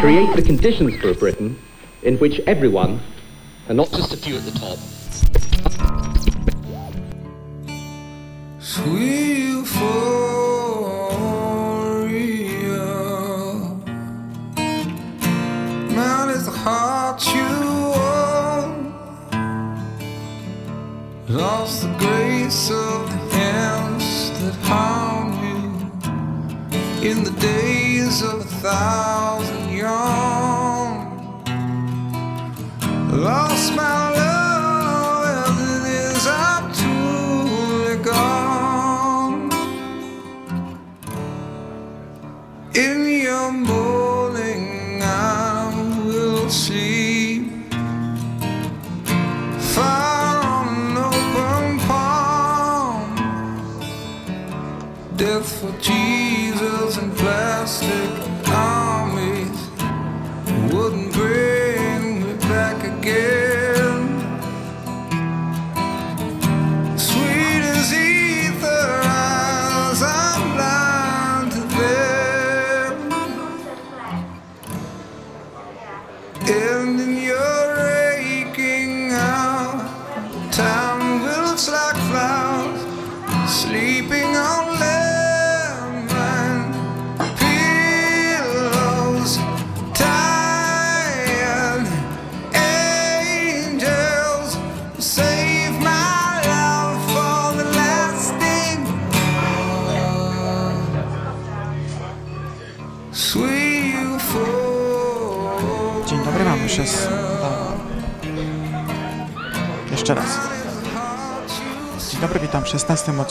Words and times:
create 0.00 0.34
the 0.34 0.42
conditions 0.44 1.00
for 1.00 1.10
a 1.10 1.14
Britain 1.14 1.56
in 2.02 2.18
which 2.18 2.40
everyone, 2.40 3.00
and 3.68 3.76
not 3.76 3.88
just 3.92 4.12
a 4.12 4.16
few 4.16 4.36
at 4.36 4.42
the 4.42 4.50
top, 4.50 4.76
Sweet 8.58 9.38
euphoria. 9.38 10.26
Man 15.94 16.30
is 16.30 16.46
the 16.46 16.50
heart 16.50 17.24
you 17.32 17.42
own. 17.94 18.92
Lost 21.28 21.82
the 21.82 21.92
grace 21.98 22.70
of 22.70 23.08
the 23.08 23.18
hands 23.36 24.30
that 24.40 24.54
you 24.68 25.05
in 27.06 27.22
the 27.22 27.30
days 27.40 28.20
of 28.20 28.40
a 28.40 28.50
thousand 28.66 29.70
young. 29.70 31.06
Lost 33.12 33.76
my 33.76 34.05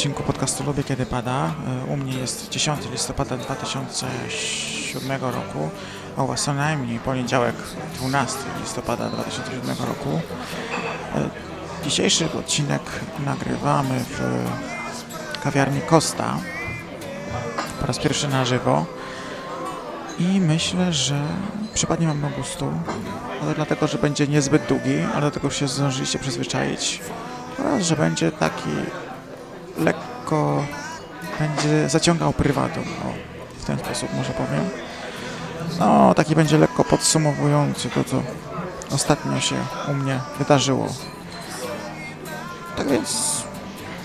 odcinku 0.05 0.23
podcastu 0.23 0.63
Lubię 0.63 0.83
Kiedy 0.83 1.05
Pada. 1.05 1.53
E, 1.87 1.93
U 1.93 1.97
mnie 1.97 2.17
jest 2.17 2.49
10 2.49 2.79
listopada 2.91 3.37
2007 3.37 5.21
roku, 5.21 5.69
a 6.17 6.23
u 6.23 6.27
Was 6.27 6.43
co 6.43 6.53
najmniej 6.53 6.99
poniedziałek 6.99 7.55
12 7.95 8.39
listopada 8.61 9.09
2007 9.09 9.75
roku. 9.87 10.21
E, 11.15 11.29
Dzisiejszy 11.83 12.29
odcinek 12.39 12.81
nagrywamy 13.25 13.99
w 13.99 14.19
kawiarni 15.43 15.81
Costa 15.81 16.37
po 17.79 17.87
raz 17.87 17.99
pierwszy 17.99 18.27
na 18.27 18.45
żywo. 18.45 18.85
I 20.19 20.41
myślę, 20.41 20.93
że 20.93 21.21
przypadnie 21.73 22.07
Wam 22.07 22.21
do 22.21 22.29
gustu, 22.29 22.71
ale 23.41 23.55
dlatego, 23.55 23.87
że 23.87 23.97
będzie 23.97 24.27
niezbyt 24.27 24.65
długi, 24.65 24.99
ale 25.15 25.21
do 25.21 25.31
tego 25.31 25.49
się 25.49 25.67
zdążyliście 25.67 26.19
przyzwyczaić 26.19 27.01
oraz, 27.59 27.83
że 27.83 27.95
będzie 27.95 28.31
taki 28.31 28.69
lekko, 29.77 30.63
będzie 31.39 31.89
zaciągał 31.89 32.33
prywatą, 32.33 32.81
o, 32.81 33.13
w 33.61 33.65
ten 33.65 33.79
sposób 33.79 34.13
może 34.13 34.33
powiem. 34.33 34.69
No, 35.79 36.13
taki 36.13 36.35
będzie 36.35 36.57
lekko 36.57 36.83
podsumowujący 36.83 37.89
to, 37.89 38.03
co 38.03 38.21
ostatnio 38.91 39.39
się 39.39 39.55
u 39.91 39.93
mnie 39.93 40.19
wydarzyło. 40.39 40.87
Tak 42.77 42.87
więc 42.87 43.43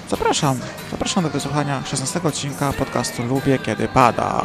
zapraszam, 0.09 0.59
zapraszam 0.91 1.25
do 1.25 1.31
wysłuchania 1.31 1.83
16 1.85 2.21
odcinka 2.23 2.73
podcastu 2.73 3.23
Lubię 3.23 3.59
Kiedy 3.59 3.89
Pada. 3.89 4.43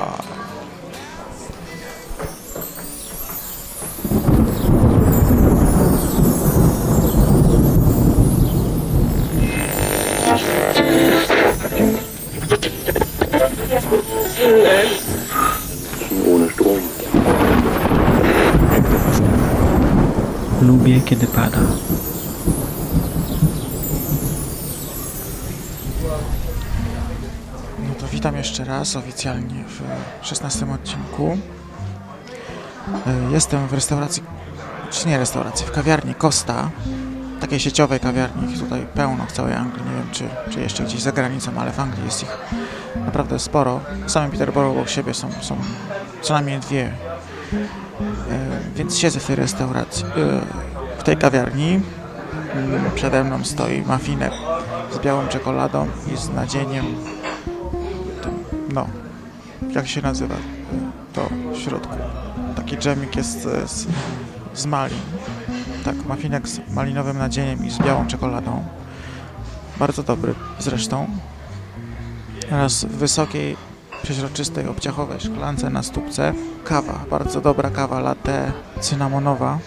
Kiedy 21.05 21.27
pada. 21.27 21.57
No 27.79 27.95
to 27.99 28.07
witam 28.07 28.35
jeszcze 28.35 28.65
raz 28.65 28.95
oficjalnie 28.95 29.63
w 29.67 29.81
16 30.27 30.65
odcinku. 30.73 31.37
E, 33.07 33.31
Jestem 33.31 33.67
w 33.67 33.73
restauracji, 33.73 34.23
czy 34.91 35.07
nie 35.07 35.17
restauracji, 35.17 35.65
w 35.65 35.71
kawiarni 35.71 36.15
Costa, 36.15 36.69
takiej 37.41 37.59
sieciowej 37.59 37.99
kawiarni, 37.99 38.53
ich 38.53 38.59
tutaj 38.59 38.87
pełno 38.93 39.25
w 39.25 39.31
całej 39.31 39.53
Anglii, 39.53 39.85
nie 39.85 39.91
wiem 39.91 40.07
czy, 40.11 40.29
czy 40.49 40.59
jeszcze 40.59 40.83
gdzieś 40.83 41.01
za 41.01 41.11
granicą, 41.11 41.51
ale 41.59 41.71
w 41.71 41.79
Anglii 41.79 42.05
jest 42.05 42.23
ich 42.23 42.37
naprawdę 43.05 43.39
sporo. 43.39 43.79
W 44.05 44.11
samym 44.11 44.31
Peterborough 44.31 44.77
obok 44.77 44.89
siebie 44.89 45.13
są, 45.13 45.29
są 45.41 45.57
co 46.21 46.33
najmniej 46.33 46.59
dwie, 46.59 46.93
E, 48.31 48.59
więc 48.75 48.97
siedzę 48.97 49.19
w 49.19 49.27
tej 49.27 49.35
restauracji, 49.35 50.05
e, 50.05 50.41
tej 51.05 51.17
kawiarni. 51.17 51.81
Mm, 52.53 52.91
Przede 52.95 53.23
mną 53.23 53.43
stoi 53.43 53.81
mafinek 53.81 54.31
z 54.91 54.99
białą 54.99 55.27
czekoladą 55.27 55.87
i 56.13 56.17
z 56.17 56.29
nadzieniem 56.29 56.85
no, 58.73 58.87
jak 59.75 59.87
się 59.87 60.01
nazywa 60.01 60.35
to 61.13 61.29
w 61.53 61.57
środku. 61.57 61.95
Taki 62.55 62.77
dżemik 62.77 63.15
jest 63.15 63.41
z, 63.65 63.87
z 64.53 64.65
malin. 64.65 64.99
Tak, 65.85 66.05
mafinek 66.05 66.47
z 66.47 66.59
malinowym 66.71 67.17
nadzieniem 67.17 67.65
i 67.65 67.71
z 67.71 67.79
białą 67.79 68.07
czekoladą. 68.07 68.63
Bardzo 69.77 70.03
dobry 70.03 70.33
zresztą. 70.59 71.07
Oraz 72.51 72.85
w 72.85 72.87
wysokiej, 72.87 73.57
przeźroczystej, 74.03 74.67
obciachowej 74.67 75.19
szklance 75.19 75.69
na 75.69 75.83
stópce 75.83 76.33
kawa. 76.63 77.05
Bardzo 77.09 77.41
dobra 77.41 77.69
kawa 77.69 77.99
latte 77.99 78.51
cynamonowa, 78.79 79.59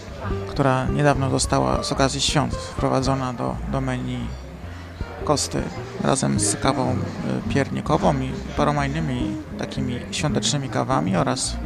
która 0.59 0.85
niedawno 0.85 1.31
została 1.31 1.83
z 1.83 1.93
okazji 1.93 2.21
świąt 2.21 2.55
wprowadzona 2.55 3.33
do, 3.33 3.57
do 3.73 3.81
menu 3.81 4.19
kosty 5.25 5.63
razem 6.05 6.41
z 6.41 6.57
kawą 6.57 6.93
y, 6.93 7.49
piernikową 7.49 8.21
i 8.21 8.33
paroma 8.57 8.87
innymi 8.87 9.37
takimi 9.59 10.01
świątecznymi 10.11 10.69
kawami 10.69 11.17
oraz 11.17 11.57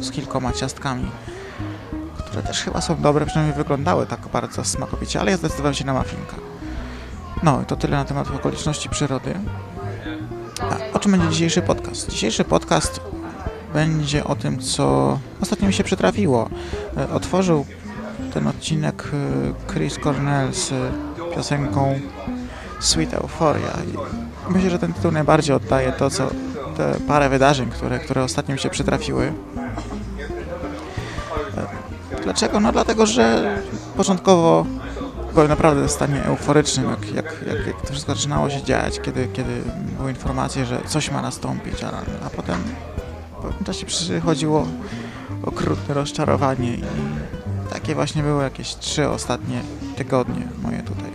z 0.00 0.10
kilkoma 0.10 0.52
ciastkami, 0.52 1.10
które 2.18 2.42
też 2.42 2.62
chyba 2.62 2.80
są 2.80 3.00
dobre, 3.00 3.26
przynajmniej 3.26 3.56
wyglądały 3.56 4.06
tak 4.06 4.20
bardzo 4.32 4.64
smakowicie, 4.64 5.20
ale 5.20 5.30
ja 5.30 5.36
zdecydowałem 5.36 5.74
się 5.74 5.84
na 5.84 5.94
mafinka. 5.94 6.36
No 7.42 7.62
i 7.62 7.66
to 7.66 7.76
tyle 7.76 7.96
na 7.96 8.04
temat 8.04 8.30
okoliczności 8.30 8.88
przyrody. 8.88 9.34
A 10.60 10.96
o 10.96 10.98
czym 10.98 11.12
będzie 11.12 11.28
dzisiejszy 11.28 11.62
podcast? 11.62 12.10
Dzisiejszy 12.10 12.44
podcast 12.44 13.00
będzie 13.74 14.24
o 14.24 14.36
tym, 14.36 14.58
co 14.60 15.18
ostatnio 15.40 15.66
mi 15.66 15.74
się 15.74 15.84
przytrafiło. 15.84 16.50
E, 16.96 17.10
Otworzył 17.10 17.66
ten 18.34 18.46
odcinek 18.46 19.04
y, 19.68 19.72
Chris 19.72 19.98
Cornell 19.98 20.54
z 20.54 20.72
piosenką 21.34 22.00
Sweet 22.80 23.14
Euphoria. 23.14 23.72
Myślę, 24.48 24.70
że 24.70 24.78
ten 24.78 24.92
tytuł 24.92 25.10
najbardziej 25.10 25.56
oddaje 25.56 25.92
to, 25.92 26.10
co 26.10 26.30
te 26.76 26.94
parę 27.08 27.28
wydarzeń, 27.28 27.70
które, 27.70 27.98
które 27.98 28.22
ostatnio 28.22 28.54
mi 28.54 28.60
się 28.60 28.70
przytrafiły. 28.70 29.32
E, 31.56 32.22
Dlaczego? 32.22 32.60
No 32.60 32.72
dlatego, 32.72 33.06
że 33.06 33.56
początkowo 33.96 34.66
byłem 35.34 35.48
naprawdę 35.48 35.88
w 35.88 35.90
stanie 35.90 36.24
euforycznym, 36.24 36.90
jak, 36.90 37.14
jak, 37.14 37.24
jak, 37.46 37.66
jak 37.66 37.80
to 37.80 37.86
wszystko 37.86 38.14
zaczynało 38.14 38.50
się 38.50 38.62
dziać, 38.62 39.00
kiedy, 39.00 39.28
kiedy 39.32 39.62
były 39.98 40.10
informacje, 40.10 40.66
że 40.66 40.80
coś 40.86 41.10
ma 41.10 41.22
nastąpić, 41.22 41.84
a, 41.84 41.88
a 42.26 42.30
potem 42.30 42.58
pewnym 43.44 43.64
czasie 43.64 43.86
przychodziło 43.86 44.66
okrutne 45.42 45.94
rozczarowanie 45.94 46.74
i 46.74 46.82
takie 47.84 47.94
właśnie 47.94 48.22
były 48.22 48.42
jakieś 48.42 48.76
trzy 48.76 49.08
ostatnie 49.08 49.60
tygodnie 49.96 50.48
moje 50.62 50.82
tutaj. 50.82 51.10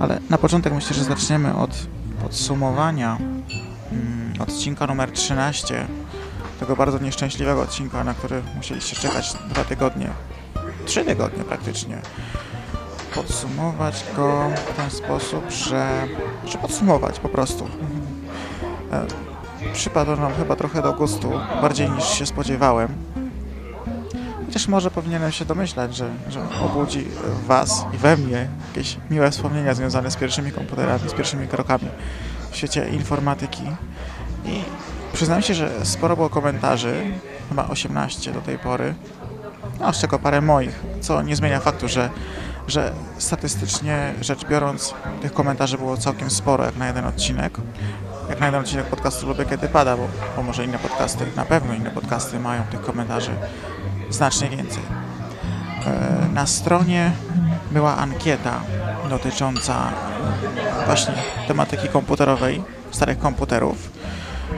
Ale 0.00 0.20
na 0.30 0.38
początek 0.38 0.74
myślę, 0.74 0.96
że 0.96 1.04
zaczniemy 1.04 1.56
od 1.56 1.70
podsumowania 2.22 3.18
mm, 3.92 4.34
odcinka 4.38 4.86
numer 4.86 5.12
13, 5.12 5.86
tego 6.60 6.76
bardzo 6.76 6.98
nieszczęśliwego 6.98 7.62
odcinka, 7.62 8.04
na 8.04 8.14
który 8.14 8.42
musieliście 8.56 8.96
czekać 8.96 9.32
dwa 9.50 9.64
tygodnie, 9.64 10.10
trzy 10.86 11.04
tygodnie 11.04 11.44
praktycznie. 11.44 11.98
Podsumować 13.14 14.04
go 14.16 14.50
w 14.72 14.76
ten 14.76 14.90
sposób, 14.90 15.50
że, 15.50 16.08
że 16.44 16.58
podsumować 16.58 17.20
po 17.20 17.28
prostu. 17.28 17.68
E, 18.92 19.06
Przypadło 19.72 20.16
nam 20.16 20.32
chyba 20.34 20.56
trochę 20.56 20.82
do 20.82 20.92
gustu, 20.92 21.30
bardziej 21.62 21.90
niż 21.90 22.04
się 22.04 22.26
spodziewałem. 22.26 23.07
Chociaż 24.48 24.68
może 24.68 24.90
powinienem 24.90 25.32
się 25.32 25.44
domyślać, 25.44 25.96
że, 25.96 26.10
że 26.28 26.40
obudzi 26.64 27.00
w 27.00 27.46
Was 27.46 27.86
i 27.94 27.96
we 27.96 28.16
mnie 28.16 28.48
jakieś 28.68 28.96
miłe 29.10 29.30
wspomnienia 29.30 29.74
związane 29.74 30.10
z 30.10 30.16
pierwszymi 30.16 30.52
komputerami, 30.52 31.08
z 31.08 31.12
pierwszymi 31.12 31.48
krokami 31.48 31.88
w 32.50 32.56
świecie 32.56 32.88
informatyki. 32.88 33.62
I 34.44 34.62
przyznam 35.12 35.42
się, 35.42 35.54
że 35.54 35.70
sporo 35.86 36.16
było 36.16 36.30
komentarzy, 36.30 37.04
chyba 37.48 37.68
18 37.68 38.32
do 38.32 38.40
tej 38.40 38.58
pory, 38.58 38.94
no 39.80 39.92
z 39.92 40.00
czego 40.00 40.18
parę 40.18 40.40
moich, 40.40 40.84
co 41.00 41.22
nie 41.22 41.36
zmienia 41.36 41.60
faktu, 41.60 41.88
że, 41.88 42.10
że 42.68 42.92
statystycznie 43.18 44.14
rzecz 44.20 44.44
biorąc 44.44 44.94
tych 45.22 45.32
komentarzy 45.32 45.78
było 45.78 45.96
całkiem 45.96 46.30
sporo 46.30 46.64
jak 46.64 46.76
na 46.76 46.86
jeden 46.86 47.04
odcinek. 47.04 47.58
Jak 48.28 48.40
na 48.40 48.46
jeden 48.46 48.60
odcinek 48.60 48.86
podcastu 48.86 49.26
lubię 49.26 49.44
kiedy 49.44 49.68
pada, 49.68 49.96
bo, 49.96 50.08
bo 50.36 50.42
może 50.42 50.64
inne 50.64 50.78
podcasty, 50.78 51.24
na 51.36 51.44
pewno 51.44 51.74
inne 51.74 51.90
podcasty 51.90 52.40
mają 52.40 52.62
tych 52.62 52.80
komentarzy 52.80 53.30
znacznie 54.10 54.48
więcej. 54.48 54.82
E, 55.86 56.28
Na 56.34 56.46
stronie 56.46 57.12
była 57.70 57.96
ankieta 57.96 58.60
dotycząca 59.10 59.90
właśnie 60.86 61.14
tematyki 61.48 61.88
komputerowej, 61.88 62.62
starych 62.90 63.18
komputerów. 63.18 63.90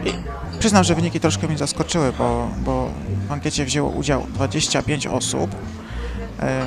I 0.05 0.13
przyznam, 0.59 0.85
że 0.85 0.95
wyniki 0.95 1.21
troszkę 1.21 1.47
mnie 1.49 1.59
zaskoczyły, 1.59 2.13
bo, 2.13 2.49
bo 2.59 2.89
w 3.29 3.33
ankiecie 3.33 3.65
wzięło 3.65 3.91
udział 3.91 4.27
25 4.35 5.07
osób 5.07 5.51
e, 6.41 6.67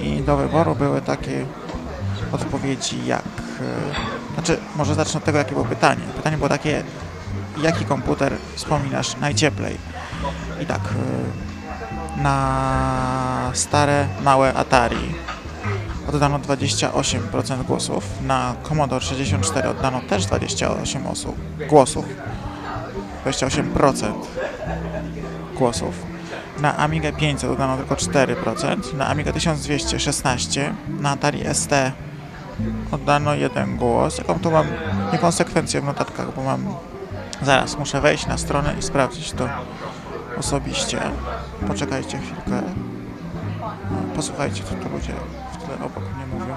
i 0.00 0.20
do 0.22 0.36
wyboru 0.36 0.74
były 0.74 1.00
takie 1.00 1.46
odpowiedzi 2.32 3.06
jak... 3.06 3.22
e, 3.22 4.34
Znaczy, 4.34 4.58
może 4.76 4.94
zacznę 4.94 5.18
od 5.18 5.24
tego, 5.24 5.38
jakie 5.38 5.52
było 5.52 5.64
pytanie. 5.64 6.00
Pytanie 6.16 6.36
było 6.36 6.48
takie, 6.48 6.82
jaki 7.62 7.84
komputer 7.84 8.32
wspominasz 8.54 9.16
najcieplej? 9.16 9.76
I 10.62 10.66
tak, 10.66 10.80
na 12.16 13.50
stare, 13.52 14.06
małe 14.22 14.54
Atari. 14.54 15.14
Oddano 16.08 16.38
28% 16.38 17.64
głosów, 17.64 18.04
na 18.22 18.54
Commodore 18.62 19.04
64 19.04 19.68
oddano 19.68 20.00
też 20.00 20.26
28 20.26 21.06
osób, 21.06 21.36
głosów, 21.68 22.04
28% 23.26 24.12
głosów, 25.58 25.94
na 26.60 26.76
Amiga 26.76 27.12
500 27.12 27.50
oddano 27.50 27.76
tylko 27.76 27.94
4%, 27.94 28.94
na 28.94 29.08
Amiga 29.08 29.32
1200 29.32 29.96
16%, 29.96 30.72
na 31.00 31.10
Atari 31.10 31.54
ST 31.54 31.72
oddano 32.92 33.34
jeden 33.34 33.76
głos. 33.76 34.18
Jaką 34.18 34.38
tu 34.38 34.50
mam 34.50 34.66
niekonsekwencję 35.12 35.80
w 35.80 35.84
notatkach, 35.84 36.34
bo 36.34 36.42
mam... 36.42 36.74
Zaraz, 37.42 37.78
muszę 37.78 38.00
wejść 38.00 38.26
na 38.26 38.38
stronę 38.38 38.74
i 38.78 38.82
sprawdzić 38.82 39.32
to 39.32 39.48
osobiście. 40.38 41.00
Poczekajcie 41.68 42.18
chwilkę. 42.18 42.62
Posłuchajcie, 44.16 44.62
co 44.64 44.74
tu 44.74 44.88
ludzie 44.94 45.12
w 45.52 45.56
tle 45.56 45.74
obok 45.74 46.02
mnie 46.16 46.26
mówią. 46.26 46.54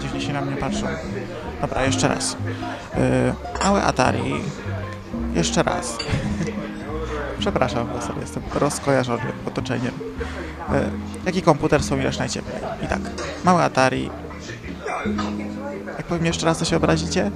Dziwnie 0.00 0.20
się 0.20 0.32
na 0.32 0.40
mnie 0.40 0.56
patrzą. 0.56 0.86
Dobra, 1.60 1.84
jeszcze 1.84 2.08
raz. 2.08 2.36
Yy, 3.64 3.82
Atari. 3.84 4.34
Jeszcze 5.34 5.62
raz. 5.62 5.96
Przepraszam, 7.38 7.88
bo 7.94 8.02
sobie 8.02 8.20
jestem 8.20 8.42
rozkojarzony 8.54 9.22
otoczeniem. 9.46 9.92
Yy, 10.70 10.90
jaki 11.26 11.42
komputer 11.42 11.80
wspominasz 11.80 12.18
najcieplej? 12.18 12.62
I 12.82 12.86
tak, 12.86 13.00
małe 13.44 13.64
Atari. 13.64 14.10
Jak 15.86 16.06
powiem 16.06 16.26
jeszcze 16.26 16.46
raz, 16.46 16.58
to 16.58 16.64
się 16.64 16.76
obrazicie? 16.76 17.30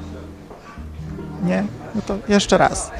Nie? 1.44 1.64
No 1.94 2.02
to 2.02 2.18
jeszcze 2.28 2.58
raz. 2.58 2.90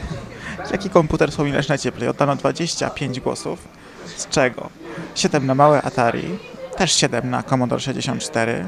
Jaki 0.72 0.90
komputer 0.90 1.30
wspominasz 1.30 1.68
najcieplej? 1.68 2.08
Oddano 2.08 2.36
25 2.36 3.20
głosów, 3.20 3.68
z 4.16 4.28
czego? 4.28 4.70
7 5.14 5.46
na 5.46 5.54
małe 5.54 5.82
Atari, 5.82 6.38
też 6.76 6.92
7 6.92 7.30
na 7.30 7.42
Commodore 7.42 7.80
64, 7.80 8.64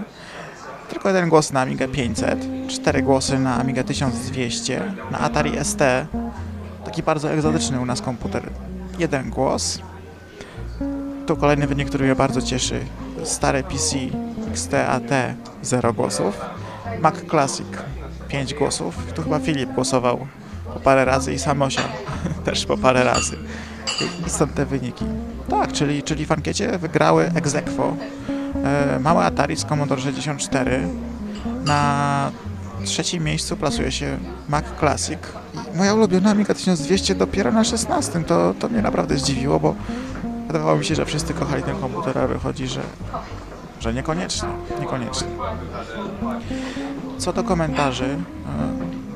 tylko 0.88 1.08
jeden 1.08 1.28
głos 1.28 1.52
na 1.52 1.60
Amiga 1.60 1.88
500, 1.88 2.38
4 2.68 3.02
głosy 3.02 3.38
na 3.38 3.60
Amiga 3.60 3.84
1200, 3.84 4.94
na 5.10 5.18
Atari 5.18 5.64
ST, 5.64 5.78
taki 6.84 7.02
bardzo 7.02 7.32
egzotyczny 7.32 7.80
u 7.80 7.86
nas 7.86 8.00
komputer, 8.00 8.50
jeden 8.98 9.30
głos. 9.30 9.78
Tu 11.26 11.36
kolejny 11.36 11.66
wynik, 11.66 11.88
który 11.88 12.04
mnie 12.04 12.14
bardzo 12.14 12.42
cieszy, 12.42 12.80
stare 13.24 13.62
PC 13.62 13.96
XT-AT 14.52 15.34
0 15.62 15.92
głosów, 15.92 16.40
Mac 17.00 17.14
Classic 17.30 17.66
5 18.28 18.54
głosów, 18.54 19.12
tu 19.14 19.22
chyba 19.22 19.38
Filip 19.38 19.72
głosował 19.72 20.26
po 20.74 20.80
parę 20.80 21.04
razy 21.04 21.32
i 21.32 21.38
Samosia 21.38 21.82
też 22.44 22.66
po 22.66 22.76
parę 22.76 23.04
razy. 23.04 23.36
I, 24.00 24.26
i 24.26 24.30
stąd 24.30 24.54
te 24.54 24.66
wyniki. 24.66 25.04
Tak, 25.50 25.72
czyli, 25.72 26.02
czyli 26.02 26.26
w 26.26 26.32
ankiecie 26.32 26.78
wygrały 26.78 27.30
ex 27.34 27.54
aequo 27.54 27.96
e, 28.64 28.98
małe 29.00 29.24
Atari 29.24 29.56
z 29.56 29.64
Commodore 29.64 30.00
64. 30.00 30.88
Na 31.64 32.30
trzecim 32.84 33.24
miejscu 33.24 33.56
plasuje 33.56 33.92
się 33.92 34.18
Mac 34.48 34.64
Classic. 34.78 35.18
I 35.74 35.76
moja 35.78 35.94
ulubiona 35.94 36.30
Amiga 36.30 36.54
1200 36.54 37.14
dopiero 37.14 37.52
na 37.52 37.64
16. 37.64 38.24
To, 38.24 38.54
to 38.58 38.68
mnie 38.68 38.82
naprawdę 38.82 39.18
zdziwiło, 39.18 39.60
bo 39.60 39.74
wydawało 40.46 40.78
mi 40.78 40.84
się, 40.84 40.94
że 40.94 41.06
wszyscy 41.06 41.34
kochali 41.34 41.62
ten 41.62 41.76
komputer, 41.76 42.18
a 42.18 42.26
wychodzi, 42.26 42.68
że, 42.68 42.80
że 43.80 43.94
niekoniecznie. 43.94 44.48
Niekoniecznie. 44.80 45.28
Co 47.18 47.32
do 47.32 47.44
komentarzy, 47.44 48.04
e, 48.04 48.69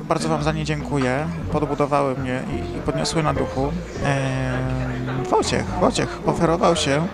bardzo 0.07 0.29
Wam 0.29 0.43
za 0.43 0.51
nie 0.51 0.65
dziękuję. 0.65 1.27
Podbudowały 1.51 2.15
mnie 2.15 2.43
i, 2.51 2.77
i 2.77 2.81
podniosły 2.81 3.23
na 3.23 3.33
duchu. 3.33 3.71
Eee, 4.05 5.29
Wojciech, 5.29 5.65
Wojciech 5.79 6.19
oferował 6.25 6.75
się 6.75 7.07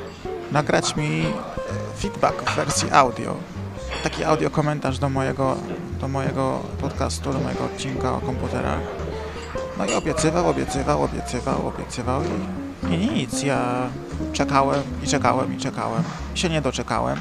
nagrać 0.51 0.95
mi 0.95 1.25
feedback 1.99 2.51
w 2.51 2.55
wersji 2.55 2.91
audio. 2.91 3.35
Taki 4.03 4.23
audio 4.23 4.49
komentarz 4.49 4.99
do 4.99 5.09
mojego, 5.09 5.55
do 6.01 6.07
mojego 6.07 6.59
podcastu, 6.81 7.33
do 7.33 7.39
mojego 7.39 7.65
odcinka 7.65 8.13
o 8.13 8.19
komputerach. 8.19 8.79
No 9.77 9.85
i 9.85 9.93
obiecywał, 9.93 10.49
obiecywał, 10.49 11.03
obiecywał, 11.03 11.67
obiecywał 11.67 12.21
i, 12.89 12.93
i 12.93 12.97
nic. 12.97 13.43
Ja 13.43 13.89
czekałem 14.33 14.81
i 15.03 15.07
czekałem 15.07 15.53
i 15.53 15.57
czekałem. 15.57 16.03
Się 16.35 16.49
nie 16.49 16.61
doczekałem. 16.61 17.17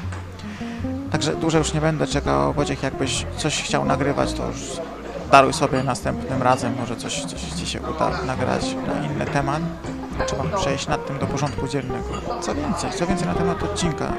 Także 1.11 1.35
dłużej 1.35 1.59
już 1.59 1.73
nie 1.73 1.81
będę 1.81 2.07
czekał. 2.07 2.53
Wojciech, 2.53 2.83
jakbyś 2.83 3.25
coś 3.37 3.63
chciał 3.63 3.85
nagrywać, 3.85 4.33
to 4.33 4.47
już 4.47 4.61
daruj 5.31 5.53
sobie 5.53 5.83
następnym 5.83 6.41
razem. 6.41 6.75
Może 6.79 6.95
coś, 6.95 7.25
coś 7.25 7.41
Ci 7.41 7.67
się 7.67 7.81
uda 7.81 8.23
nagrać 8.25 8.75
na 8.87 9.05
inny 9.05 9.25
temat. 9.25 9.61
Trzeba 10.27 10.57
przejść 10.57 10.87
nad 10.87 11.07
tym 11.07 11.19
do 11.19 11.27
porządku 11.27 11.67
dziennego. 11.67 12.09
Co 12.41 12.55
więcej, 12.55 12.91
co 12.91 13.07
więcej 13.07 13.27
na 13.27 13.33
temat 13.33 13.63
odcinka. 13.63 14.13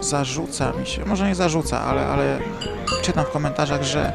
Zarzuca 0.00 0.72
mi 0.72 0.86
się, 0.86 1.04
może 1.04 1.28
nie 1.28 1.34
zarzuca, 1.34 1.80
ale, 1.80 2.06
ale 2.06 2.38
czytam 3.02 3.24
w 3.24 3.30
komentarzach, 3.30 3.82
że, 3.82 4.12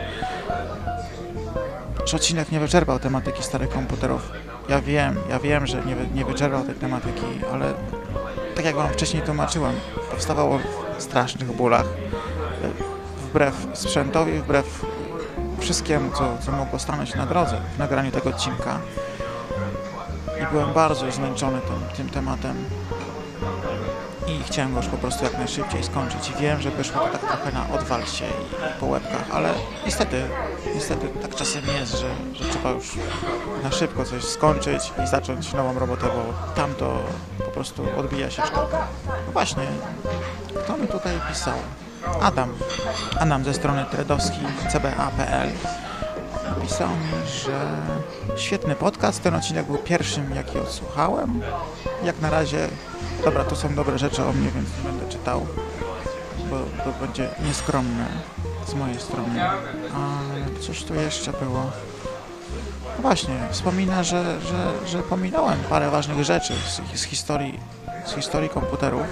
że 2.06 2.18
odcinek 2.18 2.52
nie 2.52 2.60
wyczerpał 2.60 3.00
tematyki 3.00 3.44
starych 3.44 3.70
komputerów. 3.70 4.32
Ja 4.70 4.82
wiem, 4.82 5.16
ja 5.30 5.40
wiem, 5.40 5.68
że 5.68 5.86
nie, 5.86 5.96
nie 6.14 6.26
wyczerpał 6.26 6.64
tej 6.64 6.76
tematyki, 6.76 7.26
ale 7.54 7.74
tak 8.56 8.66
jak 8.66 8.76
Wam 8.76 8.90
wcześniej 8.90 9.24
tłumaczyłem, 9.24 9.76
powstawało 10.12 10.60
w 10.98 11.04
strasznych 11.04 11.52
bólach. 11.52 11.86
Wbrew 13.30 13.68
sprzętowi, 13.74 14.32
wbrew 14.32 14.86
wszystkiemu, 15.66 16.12
co, 16.12 16.38
co 16.46 16.52
mogło 16.52 16.80
stanąć 16.80 17.16
na 17.16 17.26
drodze 17.26 17.58
w 17.76 17.80
nagraniu 17.80 18.12
tego 18.12 18.30
odcinka. 18.30 18.80
I 20.42 20.52
byłem 20.52 20.74
bardzo 20.74 21.12
zmęczony 21.12 21.60
tym, 21.62 21.98
tym 21.98 22.10
tematem. 22.10 22.56
I 24.28 24.44
chciałem 24.44 24.74
go 24.74 24.80
już 24.80 24.88
po 24.88 24.98
prostu 24.98 25.24
jak 25.24 25.38
najszybciej 25.38 25.84
skończyć. 25.84 26.30
I 26.30 26.42
wiem, 26.42 26.62
że 26.62 26.72
wyszło 26.72 27.02
to 27.02 27.08
tak 27.08 27.22
trochę 27.22 27.52
na 27.52 27.76
odwal 27.76 28.06
się 28.06 28.26
i, 28.26 28.80
po 28.80 28.86
łebkach, 28.86 29.32
ale 29.32 29.54
niestety, 29.86 30.24
niestety 30.76 31.08
tak 31.22 31.36
czasem 31.36 31.62
jest, 31.80 32.00
że, 32.00 32.10
że 32.34 32.50
trzeba 32.50 32.72
już 32.72 32.92
na 33.64 33.72
szybko 33.72 34.06
coś 34.06 34.24
skończyć 34.24 34.92
i 35.04 35.08
zacząć 35.08 35.54
nową 35.54 35.80
robotę, 35.80 36.06
bo 36.06 36.54
tamto 36.56 37.00
po 37.38 37.52
prostu 37.52 37.84
odbija 37.98 38.32
się 38.32 38.42
sztuka. 38.42 38.88
No 39.08 39.32
właśnie, 39.34 39.64
kto 40.64 40.78
mi 40.78 40.88
tutaj 40.88 41.20
pisał? 41.30 41.54
Adam. 42.22 42.54
Adam 43.20 43.44
ze 43.44 43.54
strony 43.54 43.86
tredowski 43.92 44.40
cba.pl 44.72 45.50
napisał 46.66 46.90
mi, 46.90 47.28
że 47.28 47.68
świetny 48.38 48.76
podcast, 48.76 49.24
ten 49.24 49.36
odcinek 49.36 49.66
był 49.66 49.78
pierwszym, 49.78 50.36
jaki 50.36 50.60
odsłuchałem. 50.60 51.42
Jak 52.04 52.22
na 52.22 52.30
razie, 52.30 52.68
dobra, 53.26 53.44
to 53.44 53.56
są 53.56 53.76
dobre 53.76 53.98
rzeczy 53.98 54.24
o 54.26 54.34
mnie, 54.34 54.52
więc 54.52 54.70
nie 54.78 54.92
będę 54.92 55.10
czytał, 55.10 55.46
bo 56.50 56.56
to 56.84 57.06
będzie 57.06 57.30
nieskromne 57.48 58.06
z 58.68 58.74
mojej 58.74 59.00
strony. 59.00 59.44
A 59.94 60.20
coś 60.62 60.84
tu 60.84 60.94
jeszcze 60.94 61.32
było. 61.32 61.72
No 62.96 63.02
właśnie, 63.02 63.36
wspomina, 63.52 64.04
że, 64.04 64.42
że, 64.42 64.88
że 64.88 65.04
pominąłem 65.04 65.60
parę 65.70 65.90
ważnych 65.90 66.24
rzeczy 66.24 66.54
z, 66.54 67.00
z, 67.00 67.04
historii, 67.04 67.60
z 68.06 68.14
historii 68.14 68.50
komputerów. 68.50 69.08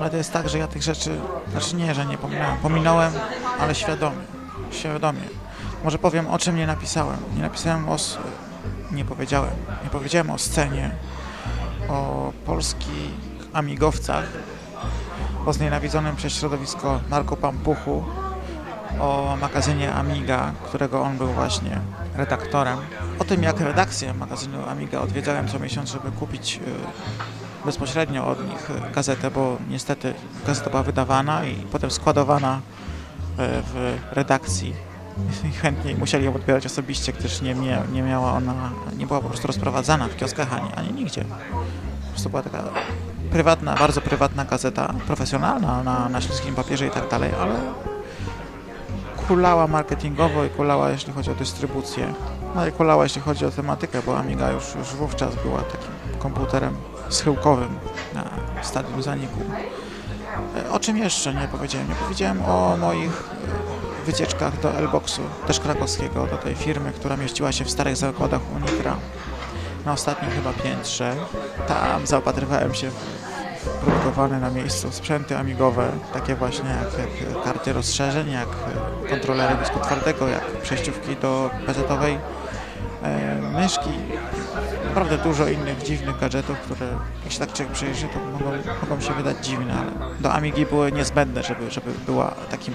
Ale 0.00 0.10
to 0.10 0.16
jest 0.16 0.32
tak, 0.32 0.48
że 0.48 0.58
ja 0.58 0.66
tych 0.66 0.82
rzeczy, 0.82 1.20
znaczy 1.50 1.76
nie, 1.76 1.94
że 1.94 2.06
nie 2.06 2.18
pominąłem, 2.18 2.56
pominąłem, 2.56 3.12
ale 3.60 3.74
świadomie, 3.74 4.16
świadomie. 4.70 5.20
Może 5.84 5.98
powiem, 5.98 6.26
o 6.26 6.38
czym 6.38 6.56
nie 6.56 6.66
napisałem. 6.66 7.16
Nie 7.36 7.42
napisałem 7.42 7.88
o, 7.88 7.96
nie 8.92 9.04
powiedziałem, 9.04 9.54
nie 9.84 9.90
powiedziałem 9.90 10.30
o 10.30 10.38
scenie, 10.38 10.90
o 11.88 12.32
polskich 12.46 13.10
amigowcach, 13.52 14.24
o 15.46 15.52
znienawidzonym 15.52 16.16
przez 16.16 16.32
środowisko 16.32 17.00
narkopampuchu, 17.10 18.04
o 19.00 19.36
magazynie 19.40 19.92
Amiga, 19.92 20.52
którego 20.64 21.02
on 21.02 21.16
był 21.16 21.26
właśnie 21.26 21.80
redaktorem. 22.14 22.78
O 23.18 23.24
tym, 23.24 23.42
jak 23.42 23.60
redakcję 23.60 24.14
magazynu 24.14 24.68
Amiga 24.68 25.00
odwiedzałem 25.00 25.48
co 25.48 25.58
miesiąc, 25.58 25.90
żeby 25.90 26.10
kupić 26.10 26.56
y, 26.56 26.60
bezpośrednio 27.66 28.26
od 28.26 28.48
nich 28.48 28.70
gazetę, 28.94 29.30
bo 29.30 29.56
niestety 29.70 30.14
gazeta 30.46 30.70
była 30.70 30.82
wydawana 30.82 31.44
i 31.44 31.54
potem 31.54 31.90
składowana 31.90 32.56
y, 32.56 32.60
w 33.38 33.98
redakcji. 34.10 34.74
Chętniej 35.62 35.94
musieli 35.94 36.24
ją 36.24 36.34
odbierać 36.34 36.66
osobiście, 36.66 37.12
gdyż 37.12 37.42
nie, 37.42 37.54
nie, 37.54 37.82
nie 37.92 38.02
miała 38.02 38.32
ona, 38.32 38.70
nie 38.96 39.06
była 39.06 39.20
po 39.20 39.28
prostu 39.28 39.46
rozprowadzana 39.46 40.08
w 40.08 40.16
kioskach 40.16 40.52
ani, 40.52 40.72
ani 40.76 40.92
nigdzie. 40.92 41.24
Po 42.04 42.10
prostu 42.10 42.30
była 42.30 42.42
taka 42.42 42.64
prywatna, 43.30 43.74
bardzo 43.74 44.00
prywatna 44.00 44.44
gazeta, 44.44 44.94
profesjonalna 45.06 45.82
na, 45.82 46.08
na 46.08 46.20
śliskim 46.20 46.54
papierze 46.54 46.86
i 46.86 46.90
tak 46.90 47.08
dalej, 47.08 47.30
ale 47.40 47.54
kulała 49.28 49.66
marketingowo 49.66 50.44
i 50.44 50.48
kulała 50.50 50.90
jeśli 50.90 51.12
chodzi 51.12 51.30
o 51.30 51.34
dystrybucję. 51.34 52.14
No 52.54 52.66
i 52.66 52.72
kulała 52.72 53.02
jeśli 53.02 53.20
chodzi 53.20 53.46
o 53.46 53.50
tematykę, 53.50 54.02
bo 54.06 54.18
Amiga 54.18 54.50
już, 54.50 54.74
już 54.74 54.88
wówczas 54.88 55.34
była 55.34 55.58
takim 55.58 56.18
komputerem 56.18 56.76
schyłkowym 57.08 57.78
na 58.14 58.24
stadium 58.62 59.02
zaniku. 59.02 59.40
E, 60.56 60.70
o 60.70 60.78
czym 60.78 60.96
jeszcze 60.96 61.34
nie 61.34 61.48
powiedziałem? 61.48 61.88
Nie 61.88 61.94
powiedziałem 61.94 62.42
o 62.42 62.76
moich 62.76 63.24
e, 64.02 64.04
wycieczkach 64.06 64.60
do 64.60 64.72
Elboxu, 64.72 65.22
też 65.46 65.60
krakowskiego, 65.60 66.26
do 66.26 66.36
tej 66.36 66.54
firmy, 66.54 66.92
która 66.92 67.16
mieściła 67.16 67.52
się 67.52 67.64
w 67.64 67.70
starych 67.70 67.96
zakładach 67.96 68.40
Unitra 68.56 68.96
na 69.86 69.92
ostatnim 69.92 70.30
chyba 70.30 70.52
piętrze. 70.52 71.16
Tam 71.68 72.06
zaopatrywałem 72.06 72.74
się 72.74 72.90
w 72.90 73.26
produkowane 73.84 74.40
na 74.40 74.50
miejscu 74.50 74.92
sprzęty 74.92 75.36
amigowe, 75.36 75.90
takie 76.12 76.34
właśnie 76.34 76.70
jak, 76.70 76.98
jak 76.98 77.44
karty 77.44 77.72
rozszerzeń, 77.72 78.30
jak 78.30 78.48
kontrolery 79.10 79.54
dysku 79.54 79.80
twardego, 79.80 80.28
jak 80.28 80.46
przejściówki 80.62 81.16
do 81.16 81.50
e, 83.02 83.40
myszki. 83.52 83.90
Naprawdę 84.96 85.24
dużo 85.24 85.48
innych 85.48 85.82
dziwnych 85.82 86.18
gadżetów, 86.18 86.58
które 86.58 86.86
jak 87.24 87.32
się 87.32 87.38
tak 87.38 87.52
człowiek 87.52 87.74
przejrzy, 87.74 88.06
to 88.08 88.18
mogą, 88.32 88.50
mogą 88.82 89.00
się 89.00 89.14
wydać 89.14 89.46
dziwne, 89.46 89.74
ale 89.74 90.14
do 90.20 90.32
Amigi 90.32 90.66
były 90.66 90.92
niezbędne, 90.92 91.42
żeby, 91.42 91.70
żeby 91.70 91.90
była 92.06 92.34
takim 92.50 92.74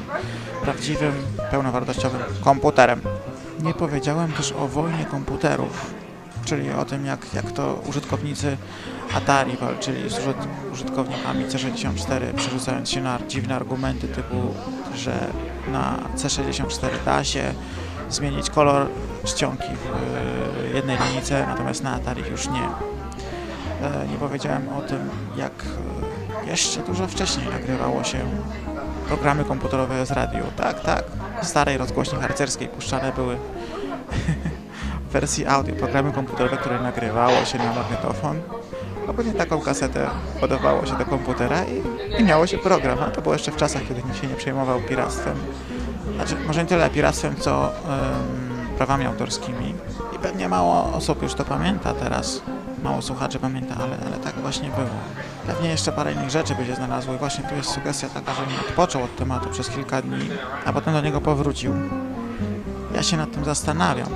prawdziwym, 0.63 1.13
pełnowartościowym 1.51 2.21
komputerem. 2.43 3.01
Nie 3.63 3.73
powiedziałem 3.73 4.31
też 4.31 4.51
o 4.51 4.67
wojnie 4.67 5.05
komputerów, 5.05 5.93
czyli 6.45 6.71
o 6.71 6.85
tym, 6.85 7.05
jak, 7.05 7.33
jak 7.33 7.51
to 7.51 7.81
użytkownicy 7.89 8.57
Atari 9.13 9.57
walczyli 9.57 10.09
z 10.09 10.19
użytkownikami 10.73 11.45
C64, 11.45 12.33
przerzucając 12.35 12.89
się 12.89 13.01
na 13.01 13.19
dziwne 13.27 13.55
argumenty 13.55 14.07
typu, 14.07 14.53
że 14.95 15.27
na 15.71 15.99
C64 16.17 16.89
da 17.05 17.23
się 17.23 17.53
zmienić 18.11 18.49
kolor 18.49 18.87
czcionki 19.23 19.69
w 19.69 20.75
jednej 20.75 20.97
linijce, 21.07 21.45
natomiast 21.47 21.83
na 21.83 21.93
Atari 21.93 22.23
już 22.31 22.47
nie. 22.47 22.63
E, 23.81 24.07
nie 24.07 24.17
powiedziałem 24.19 24.69
o 24.69 24.81
tym, 24.81 25.09
jak 25.37 25.51
e, 26.43 26.49
jeszcze 26.49 26.79
dużo 26.81 27.07
wcześniej 27.07 27.47
nagrywało 27.49 28.03
się 28.03 28.17
programy 29.07 29.43
komputerowe 29.45 30.05
z 30.05 30.11
radio. 30.11 30.43
Tak, 30.57 30.79
tak, 30.79 31.03
w 31.41 31.47
starej 31.47 31.77
rozgłośni 31.77 32.19
harcerskiej 32.19 32.67
puszczane 32.67 33.11
były 33.11 33.37
w 35.09 35.11
wersji 35.11 35.45
audio 35.45 35.75
programy 35.75 36.11
komputerowe, 36.11 36.57
które 36.57 36.81
nagrywało 36.81 37.45
się 37.45 37.57
na 37.57 37.73
magnetofon 37.73 38.41
albo 39.07 39.23
nie 39.23 39.33
taką 39.33 39.61
kasetę 39.61 40.09
podawało 40.39 40.85
się 40.85 40.97
do 40.97 41.05
komputera 41.05 41.63
i, 41.63 42.21
i 42.21 42.23
miało 42.23 42.47
się 42.47 42.57
program. 42.57 42.97
A 42.99 43.11
to 43.11 43.21
było 43.21 43.35
jeszcze 43.35 43.51
w 43.51 43.55
czasach, 43.55 43.81
kiedy 43.87 44.03
nikt 44.03 44.21
się 44.21 44.27
nie 44.27 44.35
przejmował 44.35 44.79
piractwem. 44.81 45.35
Znaczy, 46.15 46.35
może 46.47 46.61
nie 46.61 46.69
tyle 46.69 46.89
piractwem, 46.89 47.35
co 47.35 47.71
prawami 48.77 49.05
autorskimi. 49.05 49.75
I 50.15 50.19
pewnie 50.19 50.49
mało 50.49 50.93
osób 50.93 51.23
już 51.23 51.33
to 51.33 51.45
pamięta 51.45 51.93
teraz. 51.93 52.41
Mało 52.83 53.01
słuchaczy 53.01 53.39
pamięta, 53.39 53.75
ale, 53.83 53.97
ale 54.05 54.17
tak 54.17 54.33
właśnie 54.35 54.69
było. 54.69 54.87
Pewnie 55.47 55.69
jeszcze 55.69 55.91
parę 55.91 56.13
innych 56.13 56.29
rzeczy 56.29 56.55
by 56.55 56.65
się 56.65 56.75
znalazło 56.75 57.13
i 57.13 57.17
właśnie 57.17 57.43
tu 57.49 57.55
jest 57.55 57.69
sugestia 57.69 58.09
taka, 58.09 58.33
że 58.33 58.41
odpoczął 58.67 59.03
od 59.03 59.15
tematu 59.15 59.49
przez 59.49 59.69
kilka 59.69 60.01
dni, 60.01 60.29
a 60.65 60.73
potem 60.73 60.93
do 60.93 61.01
niego 61.01 61.21
powrócił. 61.21 61.73
Ja 62.95 63.03
się 63.03 63.17
nad 63.17 63.31
tym 63.31 63.45
zastanawiam. 63.45 64.07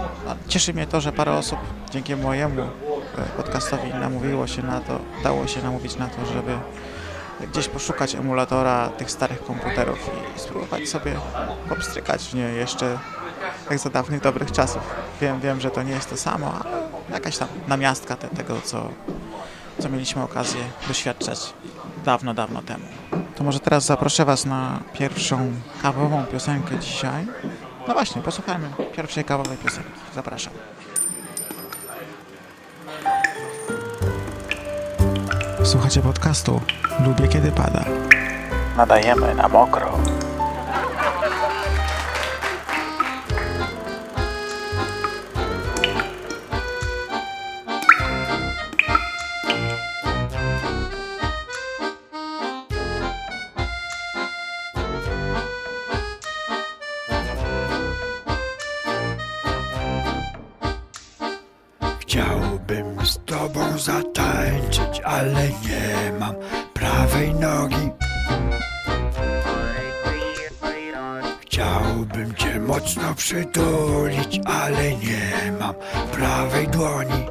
Cieszy 0.48 0.74
mnie 0.74 0.88
to, 0.88 1.02
że 1.02 1.12
parę 1.12 1.32
osób 1.32 1.60
dzięki 1.92 2.16
mojemu 2.16 2.62
podcastowi 3.38 3.94
namówiło 3.94 4.48
się 4.48 4.64
na 4.64 4.80
to, 4.82 5.00
dało 5.24 5.48
się 5.48 5.62
namówić 5.62 5.96
na 5.96 6.08
to, 6.08 6.26
żeby 6.26 6.58
gdzieś 7.52 7.68
poszukać 7.68 8.16
emulatora 8.16 8.90
tych 8.90 9.12
starych 9.12 9.46
komputerów 9.46 10.10
i 10.36 10.40
spróbować 10.40 10.90
sobie 10.90 11.16
popstrykać 11.70 12.22
w 12.24 12.34
nie 12.34 12.42
jeszcze 12.42 12.98
jak 13.70 13.80
za 13.80 13.90
dawnych 13.90 14.22
dobrych 14.22 14.52
czasów. 14.52 14.82
Wiem, 15.22 15.40
wiem, 15.40 15.62
że 15.62 15.72
to 15.72 15.84
nie 15.84 15.92
jest 15.92 16.10
to 16.10 16.18
samo, 16.18 16.54
ale 16.64 16.76
jakaś 17.10 17.38
tam 17.38 17.48
namiastka 17.68 18.16
te, 18.16 18.28
tego, 18.28 18.62
co, 18.62 18.90
co 19.80 19.90
mieliśmy 19.90 20.24
okazję 20.24 20.62
doświadczać 20.88 21.54
dawno, 22.06 22.34
dawno 22.34 22.62
temu. 22.62 22.86
To 23.36 23.44
może 23.44 23.60
teraz 23.60 23.86
zaproszę 23.86 24.26
Was 24.26 24.46
na 24.46 24.80
pierwszą 24.94 25.52
kawową 25.82 26.26
piosenkę 26.26 26.80
dzisiaj. 26.80 27.28
No 27.88 27.94
właśnie, 27.94 28.22
posłuchajmy 28.22 28.70
pierwszej 28.96 29.24
kawowej 29.24 29.58
piosenki. 29.58 29.92
Zapraszam. 30.16 30.54
Słuchacie 35.66 36.02
podcastu 36.02 36.62
Lubię 37.06 37.28
kiedy 37.28 37.52
pada. 37.52 37.86
Nadajemy 38.78 39.36
na 39.36 39.48
mokro. 39.48 39.98
Chciałbym 62.00 63.06
z 63.06 63.20
tobą 63.26 63.78
ale 65.04 65.50
nie 65.50 66.12
mam 66.20 66.36
prawej 66.74 67.34
nogi. 67.34 67.90
Chciałbym 71.42 72.36
cię 72.36 72.60
mocno 72.60 73.16
przytulić, 73.16 74.40
ale 74.46 74.96
nie 74.96 75.52
mam 75.60 75.74
prawej 76.12 76.68
dłoni. 76.68 77.25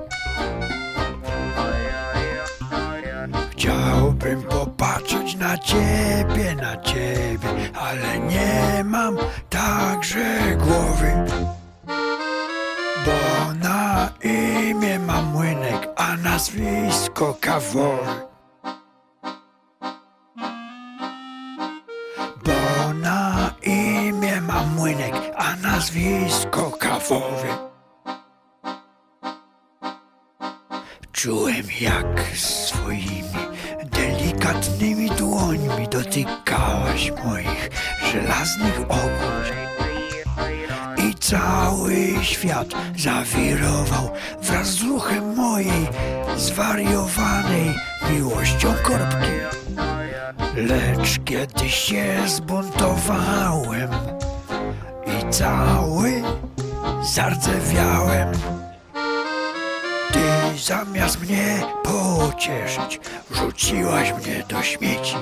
Kawowy. 17.55 18.15
Bo 22.45 22.93
na 22.95 23.55
imię 23.63 24.41
mam 24.41 24.75
młynek, 24.75 25.15
a 25.37 25.57
nazwisko 25.57 26.71
kawowy. 26.71 27.49
Czułem 31.13 31.67
jak 31.81 32.37
swoimi 32.37 33.45
delikatnymi 33.85 35.11
dłońmi 35.11 35.89
dotykałaś 35.89 37.13
moich 37.25 37.71
żelaznych 38.13 38.81
ogór. 38.81 39.45
I 40.99 41.15
cały 41.15 42.25
świat 42.25 42.69
zawirował 42.97 44.11
miłością 48.15 48.75
korbki. 48.83 49.31
Lecz 50.57 51.19
kiedy 51.25 51.69
się 51.69 52.05
zbuntowałem 52.27 53.91
i 55.07 55.31
cały 55.31 56.23
zardzewiałem, 57.03 58.33
ty 60.13 60.59
zamiast 60.59 61.21
mnie 61.21 61.63
pocieszyć, 61.83 63.01
wrzuciłaś 63.31 64.13
mnie 64.13 64.45
do 64.49 64.63
śmieci. 64.63 65.17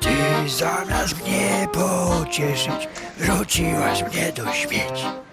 Ty 0.00 0.48
zamiast 0.48 1.22
mnie 1.22 1.68
pocieszyć, 1.72 2.88
wrzuciłaś 3.18 4.02
mnie 4.02 4.32
do 4.32 4.52
śmieci. 4.52 5.23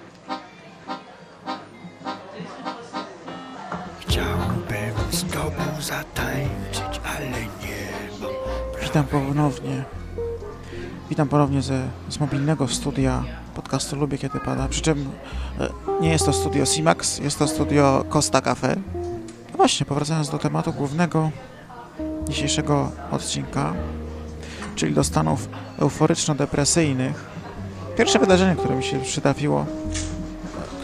Zatańczyć, 5.81 7.01
ale 7.03 7.29
nie 7.29 7.91
mam. 8.21 8.31
Witam 8.83 9.05
ponownie. 9.05 9.83
Witam 11.09 11.27
ponownie 11.27 11.61
ze, 11.61 11.87
z 12.09 12.19
mobilnego 12.19 12.67
studia 12.67 13.23
podcastu 13.55 13.95
Lubię 13.95 14.17
Kiedy 14.17 14.39
Pada. 14.39 14.67
Przy 14.67 14.81
czym 14.81 15.09
e, 15.59 15.69
nie 16.01 16.09
jest 16.09 16.25
to 16.25 16.33
studio 16.33 16.65
Simax, 16.65 17.19
jest 17.19 17.39
to 17.39 17.47
studio 17.47 18.05
Costa 18.09 18.41
Cafe. 18.41 18.75
No 19.51 19.57
właśnie, 19.57 19.85
powracając 19.85 20.29
do 20.29 20.37
tematu 20.37 20.73
głównego 20.73 21.31
dzisiejszego 22.29 22.91
odcinka, 23.11 23.73
czyli 24.75 24.93
do 24.93 25.03
stanów 25.03 25.49
euforyczno-depresyjnych. 25.79 27.13
Pierwsze 27.97 28.19
wydarzenie, 28.19 28.55
które 28.55 28.75
mi 28.75 28.83
się 28.83 28.99
przytrafiło, 28.99 29.65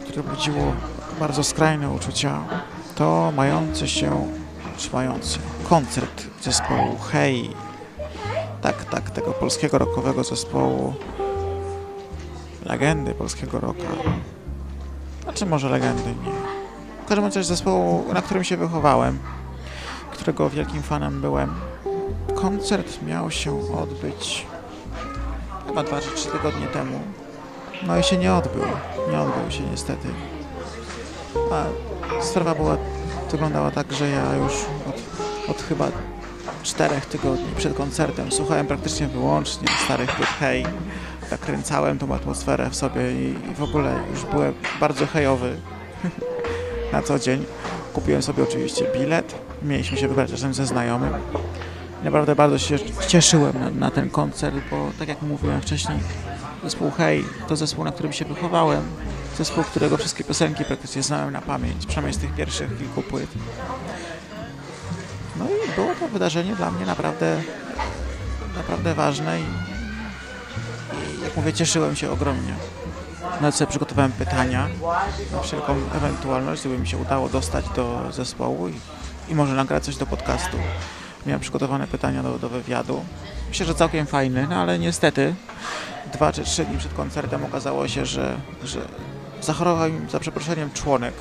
które 0.07 0.23
budziło 0.23 0.73
bardzo 1.19 1.43
skrajne 1.43 1.89
uczucia, 1.89 2.39
to 2.95 3.33
mający 3.35 3.87
się, 3.87 4.27
czy 4.77 4.93
mający 4.93 5.39
koncert 5.69 6.23
zespołu 6.41 6.97
Hej 7.11 7.49
tak, 8.61 8.85
tak, 8.85 9.09
tego 9.09 9.31
polskiego 9.31 9.77
rockowego 9.77 10.23
zespołu, 10.23 10.93
legendy 12.65 13.13
polskiego 13.13 13.59
rocka. 13.59 13.87
Znaczy 15.23 15.45
może 15.45 15.69
legendy, 15.69 16.09
nie. 16.09 16.31
W 17.05 17.07
każdym 17.07 17.25
razie 17.25 17.43
zespołu, 17.43 18.13
na 18.13 18.21
którym 18.21 18.43
się 18.43 18.57
wychowałem, 18.57 19.19
którego 20.11 20.49
wielkim 20.49 20.83
fanem 20.83 21.21
byłem. 21.21 21.53
Koncert 22.35 23.01
miał 23.01 23.31
się 23.31 23.73
odbyć 23.75 24.45
chyba 25.67 25.83
2 25.83 26.01
czy 26.01 26.09
3 26.15 26.29
tygodnie 26.29 26.67
temu. 26.67 26.99
No 27.87 27.97
i 27.97 28.03
się 28.03 28.17
nie 28.17 28.33
odbył. 28.33 28.63
Nie 29.11 29.19
odbył 29.19 29.51
się 29.51 29.63
niestety. 29.63 30.07
A 31.51 31.63
sprawa 32.23 32.55
była, 32.55 32.77
wyglądała 33.31 33.71
tak, 33.71 33.93
że 33.93 34.09
ja 34.09 34.35
już 34.35 34.53
od, 34.89 35.01
od 35.49 35.61
chyba 35.61 35.87
czterech 36.63 37.05
tygodni 37.05 37.55
przed 37.57 37.73
koncertem 37.73 38.31
słuchałem 38.31 38.67
praktycznie 38.67 39.07
wyłącznie 39.07 39.67
starych 39.85 40.15
płyt 40.15 40.29
hej. 40.29 40.65
Nakręcałem 41.31 41.97
tą 41.97 42.15
atmosferę 42.15 42.69
w 42.69 42.75
sobie 42.75 43.11
i, 43.11 43.35
i 43.51 43.55
w 43.55 43.63
ogóle 43.63 43.99
już 44.11 44.25
byłem 44.25 44.53
bardzo 44.79 45.05
hejowy 45.05 45.55
na 46.93 47.01
co 47.01 47.19
dzień. 47.19 47.45
Kupiłem 47.93 48.21
sobie 48.21 48.43
oczywiście 48.43 48.85
bilet. 48.93 49.35
Mieliśmy 49.63 49.97
się 49.97 50.07
wybrać 50.07 50.31
razem 50.31 50.53
ze 50.53 50.65
znajomym. 50.65 51.13
Naprawdę 52.03 52.35
bardzo 52.35 52.57
się 52.57 52.77
cieszyłem 53.07 53.59
na, 53.59 53.69
na 53.69 53.91
ten 53.91 54.09
koncert, 54.09 54.55
bo 54.71 54.91
tak 54.99 55.07
jak 55.07 55.21
mówiłem 55.21 55.61
wcześniej, 55.61 55.99
zespół 56.63 56.91
Hej 56.91 57.25
to 57.47 57.55
zespół, 57.55 57.83
na 57.83 57.91
którym 57.91 58.13
się 58.13 58.25
wychowałem. 58.25 58.81
Zespół, 59.37 59.63
którego 59.63 59.97
wszystkie 59.97 60.23
piosenki 60.23 60.65
praktycznie 60.65 61.03
znałem 61.03 61.33
na 61.33 61.41
pamięć, 61.41 61.85
przynajmniej 61.85 62.13
z 62.13 62.17
tych 62.17 62.35
pierwszych 62.35 62.77
kilku 62.77 63.01
płyt. 63.01 63.29
No 65.35 65.45
i 65.45 65.75
było 65.75 65.95
to 65.99 66.07
wydarzenie 66.07 66.55
dla 66.55 66.71
mnie 66.71 66.85
naprawdę, 66.85 67.41
naprawdę 68.57 68.93
ważne 68.93 69.39
i, 69.39 69.43
i 69.43 71.23
jak 71.23 71.37
mówię, 71.37 71.53
cieszyłem 71.53 71.95
się 71.95 72.11
ogromnie. 72.11 72.53
Nawet 73.41 73.55
sobie 73.55 73.69
przygotowałem 73.69 74.11
pytania 74.11 74.67
na 75.31 75.41
wszelką 75.41 75.75
ewentualność, 75.95 76.61
gdyby 76.61 76.77
mi 76.77 76.87
się 76.87 76.97
udało 76.97 77.29
dostać 77.29 77.65
do 77.75 78.11
zespołu 78.11 78.67
i, 78.67 78.73
i 79.29 79.35
może 79.35 79.53
nagrać 79.53 79.83
coś 79.83 79.95
do 79.95 80.05
podcastu. 80.05 80.57
Miałem 81.25 81.41
przygotowane 81.41 81.87
pytania 81.87 82.23
do, 82.23 82.39
do 82.39 82.49
wywiadu. 82.49 83.05
Myślę, 83.49 83.65
że 83.65 83.75
całkiem 83.75 84.05
fajny, 84.05 84.47
no 84.49 84.55
ale 84.55 84.79
niestety 84.79 85.35
dwa 86.13 86.31
czy 86.31 86.43
trzy 86.43 86.65
dni 86.65 86.77
przed 86.77 86.93
koncertem 86.93 87.45
okazało 87.45 87.87
się, 87.87 88.05
że, 88.05 88.37
że 88.63 88.81
zachorował 89.41 89.89
im 89.89 90.09
za 90.09 90.19
przeproszeniem 90.19 90.71
członek. 90.71 91.13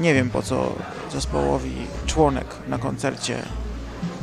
Nie 0.00 0.14
wiem 0.14 0.30
po 0.30 0.42
co 0.42 0.72
zespołowi 1.12 1.86
członek 2.06 2.46
na 2.68 2.78
koncercie. 2.78 3.42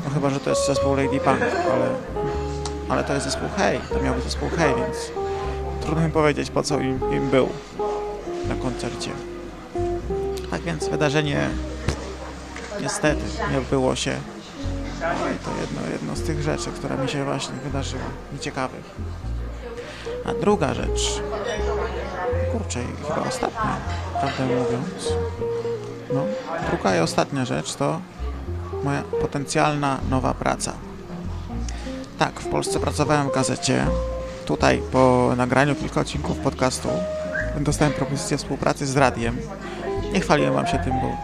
No 0.05 0.09
chyba, 0.13 0.29
że 0.29 0.39
to 0.39 0.49
jest 0.49 0.67
zespół 0.67 0.95
Lady 0.95 1.19
Punk, 1.19 1.41
ale, 1.73 1.89
ale 2.89 3.03
to 3.03 3.13
jest 3.13 3.25
zespół 3.25 3.49
Hej, 3.57 3.79
to 3.89 4.01
miał 4.01 4.21
zespół 4.21 4.49
Hej, 4.57 4.73
więc 4.75 5.11
trudno 5.81 6.05
mi 6.05 6.11
powiedzieć 6.11 6.51
po 6.51 6.63
co 6.63 6.79
im, 6.79 6.99
im 7.13 7.29
był 7.29 7.49
na 8.47 8.55
koncercie. 8.55 9.11
Tak 10.51 10.61
więc 10.61 10.89
wydarzenie 10.89 11.49
niestety 12.81 13.21
nie 13.51 13.57
odbyło 13.57 13.95
się. 13.95 14.15
No 15.01 15.29
i 15.29 15.39
to 15.45 15.61
jedno, 15.61 15.81
jedno 15.91 16.15
z 16.15 16.21
tych 16.21 16.41
rzeczy, 16.41 16.69
które 16.69 16.97
mi 16.97 17.09
się 17.09 17.25
właśnie 17.25 17.55
wydarzyło, 17.63 18.03
nieciekawych. 18.33 18.95
A 20.25 20.33
druga 20.33 20.73
rzecz, 20.73 21.21
kurczę, 22.51 22.79
chyba 23.07 23.27
ostatnia, 23.27 23.77
prawdę 24.19 24.45
mówiąc, 24.45 25.13
no, 26.13 26.23
druga 26.69 26.95
i 26.95 26.99
ostatnia 26.99 27.45
rzecz 27.45 27.75
to 27.75 28.01
moja 28.83 29.03
potencjalna 29.21 29.99
nowa 30.09 30.33
praca. 30.33 30.73
Tak, 32.19 32.39
w 32.39 32.47
Polsce 32.47 32.79
pracowałem 32.79 33.29
w 33.29 33.33
gazecie. 33.33 33.85
Tutaj 34.45 34.81
po 34.91 35.33
nagraniu 35.37 35.75
kilku 35.75 35.99
odcinków 35.99 36.37
podcastu 36.37 36.89
dostałem 37.59 37.93
propozycję 37.93 38.37
współpracy 38.37 38.85
z 38.85 38.97
radiem. 38.97 39.37
Nie 40.13 40.19
chwaliłem 40.19 40.53
wam 40.53 40.67
się 40.67 40.79
tym, 40.79 40.93
bo, 41.01 41.17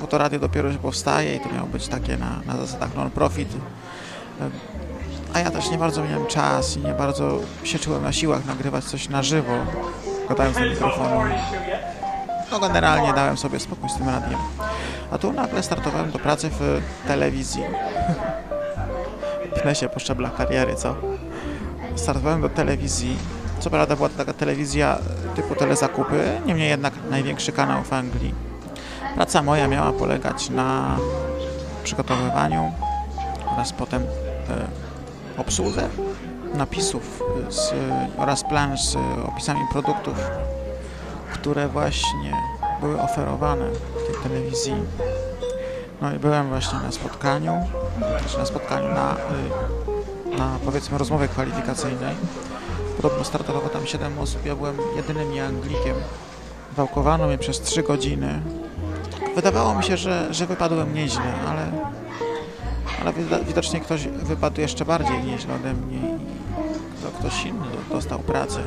bo 0.00 0.06
to 0.06 0.18
radio 0.18 0.38
dopiero 0.38 0.72
się 0.72 0.78
powstaje 0.78 1.36
i 1.36 1.40
to 1.40 1.48
miało 1.54 1.66
być 1.66 1.88
takie 1.88 2.16
na, 2.16 2.40
na 2.46 2.56
zasadach 2.56 2.94
non-profit. 2.94 3.48
A 5.36 5.38
ja 5.38 5.50
też 5.50 5.70
nie 5.70 5.78
bardzo 5.78 6.04
miałem 6.04 6.26
czas 6.26 6.76
i 6.76 6.80
nie 6.80 6.92
bardzo 6.92 7.38
się 7.64 7.78
czułem 7.78 8.02
na 8.02 8.12
siłach 8.12 8.44
nagrywać 8.44 8.84
coś 8.84 9.08
na 9.08 9.22
żywo, 9.22 9.52
gadając 10.28 10.56
na 10.56 10.64
mikrofonu 10.64 11.20
no 12.50 12.58
generalnie 12.58 13.12
dałem 13.12 13.36
sobie 13.36 13.60
spokój 13.60 13.90
z 13.90 13.94
tym 13.94 14.08
radiem. 14.08 14.38
A 15.10 15.18
tu 15.18 15.32
nagle 15.32 15.62
startowałem 15.62 16.10
do 16.10 16.18
pracy 16.18 16.50
w 16.50 16.80
telewizji. 17.06 17.62
Pnę 19.62 19.74
się 19.74 19.88
po 19.88 20.00
szczeblach 20.00 20.36
kariery, 20.36 20.74
co? 20.74 20.94
Startowałem 21.96 22.40
do 22.40 22.48
telewizji. 22.48 23.16
Co 23.58 23.70
prawda 23.70 23.96
była 23.96 24.08
to 24.08 24.18
taka 24.18 24.32
telewizja 24.32 24.98
typu 25.34 25.54
telezakupy, 25.54 26.40
niemniej 26.46 26.68
jednak 26.68 26.94
największy 27.10 27.52
kanał 27.52 27.82
w 27.82 27.92
Anglii. 27.92 28.34
Praca 29.14 29.42
moja 29.42 29.68
miała 29.68 29.92
polegać 29.92 30.50
na 30.50 30.96
przygotowywaniu 31.84 32.72
oraz 33.52 33.72
potem 33.72 34.02
e, 34.02 34.86
obsłudze 35.36 35.88
napisów 36.54 37.22
z, 37.48 37.72
oraz 38.18 38.44
plansz 38.44 38.84
z 38.84 38.96
opisami 39.26 39.60
produktów 39.72 40.14
które 41.46 41.68
właśnie 41.68 42.32
były 42.80 43.00
oferowane 43.00 43.70
w 43.70 44.06
tej 44.06 44.22
telewizji. 44.22 44.74
No 46.02 46.14
i 46.14 46.18
byłem 46.18 46.48
właśnie 46.48 46.78
na 46.78 46.92
spotkaniu, 46.92 47.66
znaczy 48.20 48.38
na 48.38 48.46
spotkaniu, 48.46 48.88
na, 48.88 49.16
y, 50.34 50.38
na 50.38 50.58
powiedzmy 50.64 50.98
rozmowie 50.98 51.28
kwalifikacyjnej. 51.28 52.14
Podobno 52.96 53.24
startowało 53.24 53.68
tam 53.68 53.86
7 53.86 54.18
osób, 54.18 54.46
ja 54.46 54.56
byłem 54.56 54.76
jedynym 54.96 55.46
Anglikiem. 55.48 55.96
Wałkowano 56.76 57.26
mnie 57.26 57.38
przez 57.38 57.60
3 57.60 57.82
godziny. 57.82 58.40
Wydawało 59.34 59.74
mi 59.74 59.84
się, 59.84 59.96
że, 59.96 60.34
że 60.34 60.46
wypadłem 60.46 60.94
nieźle, 60.94 61.34
ale, 61.48 61.66
ale 63.06 63.44
widocznie 63.44 63.80
ktoś 63.80 64.08
wypadł 64.08 64.60
jeszcze 64.60 64.84
bardziej 64.84 65.24
nieźle 65.24 65.54
ode 65.54 65.72
mnie 65.72 65.98
i 65.98 67.18
ktoś 67.18 67.44
inny 67.44 67.66
dostał 67.90 68.18
pracę. 68.18 68.60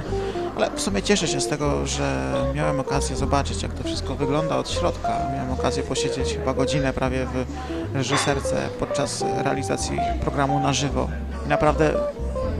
Ale 0.55 0.71
w 0.75 0.81
sumie 0.81 1.01
cieszę 1.01 1.27
się 1.27 1.41
z 1.41 1.47
tego, 1.47 1.87
że 1.87 2.33
miałem 2.55 2.79
okazję 2.79 3.15
zobaczyć, 3.15 3.63
jak 3.63 3.73
to 3.73 3.83
wszystko 3.83 4.15
wygląda 4.15 4.57
od 4.57 4.69
środka. 4.69 5.09
Miałem 5.35 5.51
okazję 5.51 5.83
posiedzieć 5.83 6.33
chyba 6.33 6.53
godzinę 6.53 6.93
prawie 6.93 7.25
w 7.25 7.45
reżyserce 7.93 8.69
podczas 8.79 9.23
realizacji 9.43 9.99
programu 10.21 10.59
na 10.59 10.73
żywo. 10.73 11.09
I 11.45 11.49
naprawdę 11.49 11.93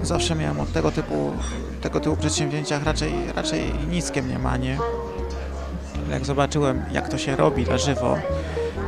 zawsze 0.04 0.36
miałem 0.36 0.60
od 0.60 0.74
tego 0.74 0.92
typu, 0.92 1.32
tego 1.82 2.00
typu 2.00 2.18
przedsięwzięciach 2.18 2.84
raczej, 2.84 3.14
raczej 3.36 3.74
niskie 3.90 4.22
mniemanie. 4.22 4.78
Jak 6.12 6.26
zobaczyłem, 6.26 6.86
jak 6.92 7.10
to 7.10 7.18
się 7.18 7.36
robi 7.36 7.66
na 7.66 7.78
żywo, 7.78 8.18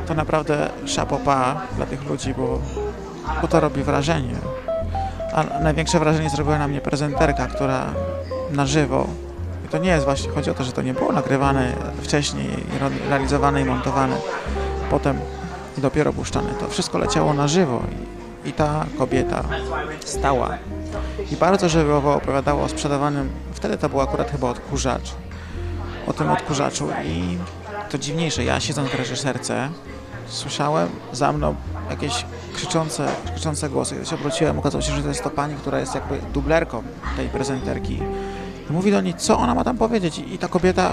to 0.08 0.14
naprawdę 0.14 0.70
szapopa 0.86 1.62
dla 1.76 1.86
tych 1.86 2.04
ludzi, 2.10 2.34
bo, 2.34 2.60
bo 3.42 3.48
to 3.48 3.60
robi 3.60 3.84
wrażenie. 3.84 4.36
A 5.34 5.44
największe 5.44 6.00
wrażenie 6.00 6.30
zrobiła 6.30 6.58
na 6.58 6.68
mnie 6.68 6.82
prezenterka, 6.82 7.48
która 7.48 7.86
na 8.52 8.66
żywo. 8.66 9.08
I 9.66 9.68
to 9.68 9.78
nie 9.78 9.90
jest 9.90 10.06
właśnie, 10.06 10.32
chodzi 10.32 10.50
o 10.52 10.54
to, 10.54 10.64
że 10.64 10.72
to 10.72 10.82
nie 10.82 10.94
było 10.94 11.12
nagrywane 11.12 11.74
wcześniej, 12.02 12.50
realizowane 13.10 13.62
i 13.62 13.66
montowane. 13.66 14.16
Potem 14.90 15.20
dopiero 15.78 16.14
puszczane. 16.14 16.50
To 16.50 16.68
wszystko 16.68 16.98
leciało 16.98 17.34
na 17.34 17.48
żywo 17.48 17.82
i, 18.46 18.50
i 18.50 18.54
ta 18.54 18.86
kobieta 18.98 19.44
stała 20.06 20.58
i 21.32 21.36
bardzo 21.36 21.70
żywiołowo 21.70 22.16
opowiadała 22.16 22.64
o 22.64 22.70
sprzedawanym, 22.70 23.30
wtedy 23.54 23.78
to 23.78 23.90
był 23.90 24.02
akurat 24.02 24.32
chyba 24.32 24.50
odkurzacz, 24.50 25.14
o 26.08 26.14
tym 26.14 26.30
odkurzaczu 26.30 26.88
i 27.06 27.38
to 27.90 27.98
dziwniejsze, 27.98 28.44
ja 28.44 28.60
siedząc 28.60 28.90
w 28.90 28.96
reżyserce 28.96 29.70
słyszałem 30.28 30.90
za 31.12 31.32
mną 31.32 31.56
jakieś 31.90 32.26
krzyczące, 32.54 33.08
krzyczące 33.34 33.70
głosy. 33.70 33.96
Kiedy 33.96 34.08
się 34.08 34.16
obróciłem, 34.16 34.60
okazało 34.60 34.82
się, 34.82 34.94
że 34.94 35.02
to 35.02 35.08
jest 35.08 35.24
to 35.24 35.30
pani, 35.30 35.56
która 35.56 35.80
jest 35.80 35.96
jakby 35.96 36.20
dublerką 36.34 36.84
tej 37.16 37.30
prezenterki. 37.30 38.00
I 38.70 38.74
mówi 38.74 38.92
do 38.92 39.02
niej, 39.02 39.14
co 39.14 39.38
ona 39.38 39.56
ma 39.56 39.64
tam 39.64 39.78
powiedzieć. 39.78 40.20
I 40.20 40.38
ta 40.38 40.48
kobieta 40.48 40.92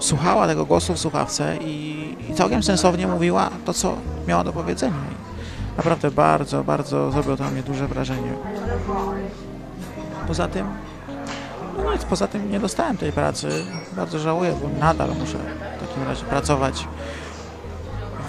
słuchała 0.00 0.46
tego 0.46 0.66
głosu 0.66 0.94
w 0.94 0.98
słuchawce 0.98 1.56
i, 1.56 2.16
i 2.30 2.34
całkiem 2.34 2.62
sensownie 2.62 3.06
mówiła 3.06 3.50
to, 3.64 3.74
co 3.74 3.96
miała 4.26 4.44
do 4.44 4.52
powiedzenia. 4.52 4.96
I 5.74 5.76
naprawdę 5.76 6.10
bardzo, 6.10 6.64
bardzo 6.64 7.10
zrobiło 7.10 7.36
to 7.36 7.44
na 7.44 7.50
mnie 7.50 7.62
duże 7.62 7.88
wrażenie. 7.88 8.32
Poza 10.26 10.48
tym, 10.48 10.66
no 11.84 11.92
nic, 11.92 12.04
poza 12.04 12.26
tym 12.26 12.50
nie 12.50 12.60
dostałem 12.60 12.96
tej 12.96 13.12
pracy. 13.12 13.48
Bardzo 13.92 14.18
żałuję, 14.18 14.54
bo 14.62 14.80
nadal 14.80 15.08
muszę 15.08 15.38
w 15.76 15.88
takim 15.88 16.04
razie 16.04 16.24
pracować 16.24 16.88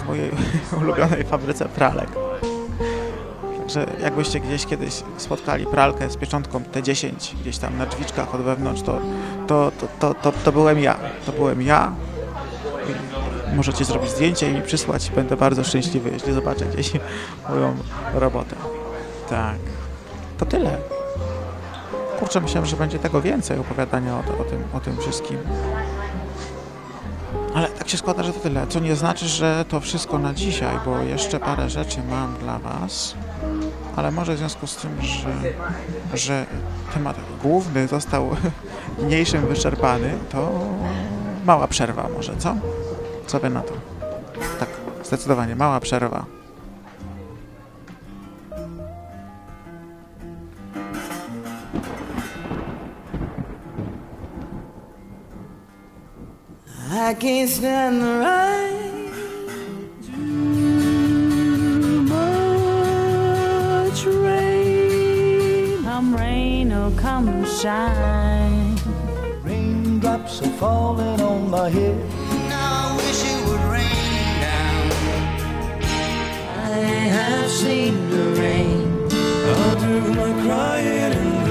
w 0.02 0.06
mojej 0.06 0.30
ulubionej 0.80 1.24
fabryce 1.24 1.64
pralek. 1.64 2.08
Także 3.74 4.02
jakbyście 4.02 4.40
gdzieś 4.40 4.66
kiedyś 4.66 5.02
spotkali 5.16 5.66
pralkę 5.66 6.10
z 6.10 6.16
pieczątką 6.16 6.60
T10 6.60 7.12
gdzieś 7.40 7.58
tam 7.58 7.78
na 7.78 7.86
drzwiczkach 7.86 8.34
od 8.34 8.40
wewnątrz, 8.40 8.82
to, 8.82 8.98
to, 9.46 9.72
to, 9.80 9.88
to, 10.00 10.14
to, 10.14 10.32
to 10.44 10.52
byłem 10.52 10.78
ja. 10.78 10.96
To 11.26 11.32
byłem 11.32 11.62
ja. 11.62 11.92
I 13.52 13.56
możecie 13.56 13.84
zrobić 13.84 14.10
zdjęcie 14.10 14.50
i 14.50 14.54
mi 14.54 14.62
przysłać. 14.62 15.10
Będę 15.10 15.36
bardzo 15.36 15.64
szczęśliwy, 15.64 16.10
jeśli 16.10 16.32
zobaczę 16.32 16.64
gdzieś 16.64 16.92
moją 17.48 17.76
robotę. 18.14 18.56
Tak. 19.30 19.56
To 20.38 20.46
tyle. 20.46 20.78
Kurczę, 22.18 22.40
myślałem, 22.40 22.66
że 22.66 22.76
będzie 22.76 22.98
tego 22.98 23.22
więcej 23.22 23.58
opowiadania 23.58 24.14
o, 24.14 24.18
o, 24.18 24.44
tym, 24.44 24.64
o 24.72 24.80
tym 24.80 24.96
wszystkim. 24.96 25.38
Ale 27.54 27.68
tak 27.68 27.88
się 27.88 27.98
składa, 27.98 28.22
że 28.22 28.32
to 28.32 28.40
tyle. 28.40 28.66
Co 28.66 28.80
nie 28.80 28.96
znaczy, 28.96 29.28
że 29.28 29.64
to 29.68 29.80
wszystko 29.80 30.18
na 30.18 30.34
dzisiaj, 30.34 30.76
bo 30.84 30.98
jeszcze 30.98 31.40
parę 31.40 31.70
rzeczy 31.70 32.02
mam 32.10 32.36
dla 32.36 32.58
Was. 32.58 33.14
Ale 33.96 34.10
może 34.10 34.34
w 34.34 34.38
związku 34.38 34.66
z 34.66 34.76
tym, 34.76 34.90
że, 35.02 35.34
że 36.14 36.46
temat 36.94 37.16
główny 37.42 37.88
został 37.88 38.30
niniejszym 39.02 39.46
wyczerpany, 39.46 40.14
to 40.30 40.60
mała 41.44 41.68
przerwa 41.68 42.08
może, 42.16 42.36
co? 42.36 42.56
Co 43.26 43.40
Wy 43.40 43.50
na 43.50 43.62
to? 43.62 43.74
Tak, 44.60 44.68
zdecydowanie, 45.04 45.56
mała 45.56 45.80
przerwa. 45.80 46.24
I 56.94 57.14
can't 57.14 57.48
stand 57.48 58.00
the. 58.00 58.71
Rain 66.92 66.98
or 66.98 67.00
come 67.00 67.44
shine. 67.44 68.76
Raindrops 69.42 70.42
are 70.42 70.50
falling 70.58 71.20
on 71.20 71.50
my 71.50 71.68
head. 71.68 71.96
Now 72.48 72.90
I 72.90 72.96
wish 72.96 73.24
it 73.24 73.48
would 73.48 73.60
rain 73.70 74.40
down. 74.40 74.92
I 76.58 76.76
have 77.16 77.50
seen 77.50 78.10
the 78.10 78.40
rain. 78.40 79.08
I'll 79.12 79.80
do 79.80 80.00
my 80.14 80.32
crying 80.44 81.41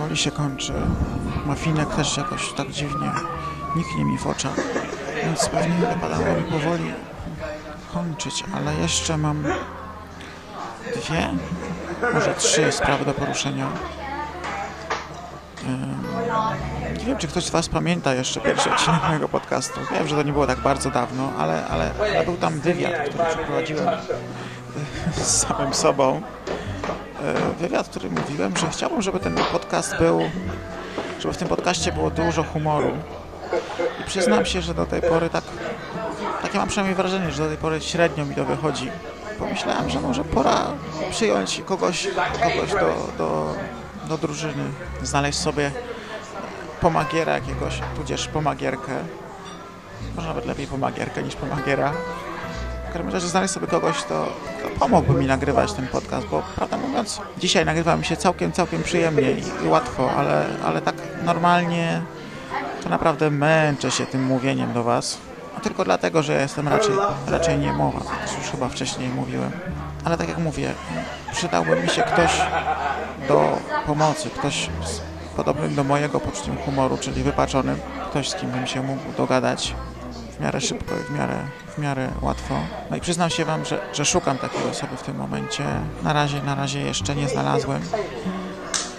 powoli 0.00 0.16
się 0.16 0.30
kończy. 0.30 0.72
Mafinek 1.46 1.94
też 1.94 2.16
jakoś 2.16 2.52
tak 2.52 2.70
dziwnie 2.70 3.10
niknie 3.76 4.04
mi 4.04 4.18
w 4.18 4.26
oczach, 4.26 4.54
więc 5.24 5.48
pewnie 5.48 5.74
wypadało 5.86 6.24
mi 6.36 6.42
powoli 6.42 6.92
kończyć, 7.94 8.44
ale 8.54 8.74
jeszcze 8.74 9.16
mam 9.16 9.42
dwie, 10.96 11.30
może 12.14 12.34
trzy 12.34 12.72
sprawy 12.72 13.04
do 13.04 13.14
poruszenia. 13.14 13.66
Ym, 15.64 16.04
Nie 16.98 17.04
wiem, 17.04 17.18
czy 17.18 17.28
ktoś 17.28 17.44
z 17.44 17.50
Was 17.50 17.68
pamięta 17.68 18.14
jeszcze 18.14 18.40
pierwszy 18.40 18.70
odcinek 18.70 19.00
mojego 19.08 19.28
podcastu. 19.28 19.80
Wiem, 19.90 20.08
że 20.08 20.16
to 20.16 20.22
nie 20.22 20.32
było 20.32 20.46
tak 20.46 20.58
bardzo 20.58 20.90
dawno, 20.90 21.32
ale, 21.38 21.66
ale, 21.66 21.90
ale 22.00 22.24
był 22.24 22.36
tam 22.36 22.60
wywiad, 22.60 22.92
który 23.08 23.24
przeprowadziłem 23.24 23.88
z 25.16 25.46
samym 25.46 25.74
sobą 25.74 26.22
wywiad, 27.58 27.86
w 27.86 27.90
którym 27.90 28.14
mówiłem, 28.14 28.56
że 28.56 28.68
chciałbym, 28.70 29.02
żeby 29.02 29.20
ten 29.20 29.34
podcast 29.52 29.98
był, 29.98 30.20
żeby 31.20 31.34
w 31.34 31.36
tym 31.36 31.48
podcaście 31.48 31.92
było 31.92 32.10
dużo 32.10 32.42
humoru. 32.42 32.90
I 34.00 34.04
przyznam 34.04 34.46
się, 34.46 34.62
że 34.62 34.74
do 34.74 34.86
tej 34.86 35.02
pory 35.02 35.30
tak, 35.30 35.44
takie 36.42 36.58
mam 36.58 36.68
przynajmniej 36.68 36.96
wrażenie, 36.96 37.30
że 37.30 37.42
do 37.42 37.48
tej 37.48 37.58
pory 37.58 37.80
średnio 37.80 38.24
mi 38.24 38.34
to 38.34 38.44
wychodzi. 38.44 38.90
Pomyślałem, 39.38 39.90
że 39.90 40.00
może 40.00 40.24
pora 40.24 40.66
przyjąć 41.10 41.62
kogoś, 41.66 42.08
kogoś 42.42 42.70
do, 42.70 43.12
do, 43.18 43.54
do 44.08 44.18
drużyny, 44.18 44.64
znaleźć 45.02 45.38
sobie 45.38 45.70
pomagiera 46.80 47.32
jakiegoś, 47.32 47.80
tudzież 47.96 48.28
pomagierkę. 48.28 48.92
Może 50.16 50.28
nawet 50.28 50.46
lepiej 50.46 50.66
pomagierkę 50.66 51.22
niż 51.22 51.36
pomagiera. 51.36 51.92
W 52.90 52.92
każdym 52.92 53.12
razie 53.12 53.28
znaleźć 53.28 53.54
sobie 53.54 53.66
kogoś, 53.66 53.96
kto, 53.96 54.26
kto 54.58 54.68
pomógłby 54.68 55.20
mi 55.20 55.26
nagrywać 55.26 55.72
ten 55.72 55.86
podcast, 55.86 56.26
bo 56.26 56.42
prawdę 56.56 56.76
mówiąc, 56.76 57.20
dzisiaj 57.38 57.64
nagrywa 57.64 57.96
mi 57.96 58.04
się 58.04 58.16
całkiem, 58.16 58.52
całkiem 58.52 58.82
przyjemnie 58.82 59.32
i, 59.32 59.64
i 59.64 59.68
łatwo, 59.68 60.10
ale, 60.12 60.46
ale 60.64 60.82
tak 60.82 60.94
normalnie 61.24 62.02
to 62.82 62.88
naprawdę 62.88 63.30
męczę 63.30 63.90
się 63.90 64.06
tym 64.06 64.24
mówieniem 64.24 64.72
do 64.72 64.82
Was. 64.82 65.18
A 65.56 65.60
tylko 65.60 65.84
dlatego, 65.84 66.22
że 66.22 66.32
ja 66.32 66.40
jestem 66.40 66.68
raczej, 66.68 66.94
raczej 67.26 67.58
niemowa, 67.58 68.00
to 68.00 68.38
już 68.38 68.50
chyba 68.50 68.68
wcześniej 68.68 69.08
mówiłem. 69.08 69.50
Ale 70.04 70.16
tak 70.16 70.28
jak 70.28 70.38
mówię, 70.38 70.72
przydałby 71.32 71.82
mi 71.82 71.88
się 71.88 72.02
ktoś 72.02 72.40
do 73.28 73.58
pomocy, 73.86 74.30
ktoś 74.30 74.70
z 74.84 75.00
podobnym 75.36 75.74
do 75.74 75.84
mojego 75.84 76.20
poczuciem 76.20 76.56
humoru, 76.56 76.98
czyli 76.98 77.22
wypaczonym, 77.22 77.78
ktoś 78.10 78.28
z 78.28 78.34
kim 78.34 78.50
bym 78.50 78.66
się 78.66 78.82
mógł 78.82 79.02
dogadać 79.16 79.74
w 80.40 80.42
miarę 80.42 80.60
szybko 80.60 80.94
i 80.94 81.02
w 81.02 81.10
miarę, 81.10 81.34
w 81.76 81.78
miarę 81.78 82.08
łatwo. 82.20 82.54
No 82.90 82.96
i 82.96 83.00
przyznam 83.00 83.30
się 83.30 83.44
Wam, 83.44 83.64
że, 83.64 83.80
że 83.92 84.04
szukam 84.04 84.38
takiej 84.38 84.70
osoby 84.70 84.96
w 84.96 85.02
tym 85.02 85.16
momencie. 85.16 85.64
Na 86.02 86.12
razie, 86.12 86.42
na 86.42 86.54
razie 86.54 86.80
jeszcze 86.80 87.14
nie 87.14 87.28
znalazłem, 87.28 87.82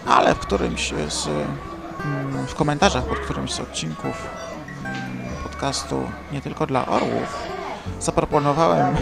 ale 0.07 0.35
w 0.35 0.39
którymś 0.39 0.93
z, 1.09 1.27
mm, 1.27 2.47
w 2.47 2.55
komentarzach 2.55 3.03
pod 3.03 3.19
którymś 3.19 3.53
z 3.53 3.59
odcinków 3.59 4.27
mm, 4.83 4.95
podcastu 5.43 6.03
Nie 6.31 6.41
tylko 6.41 6.67
dla 6.67 6.85
orłów 6.85 7.39
zaproponowałem 7.99 8.95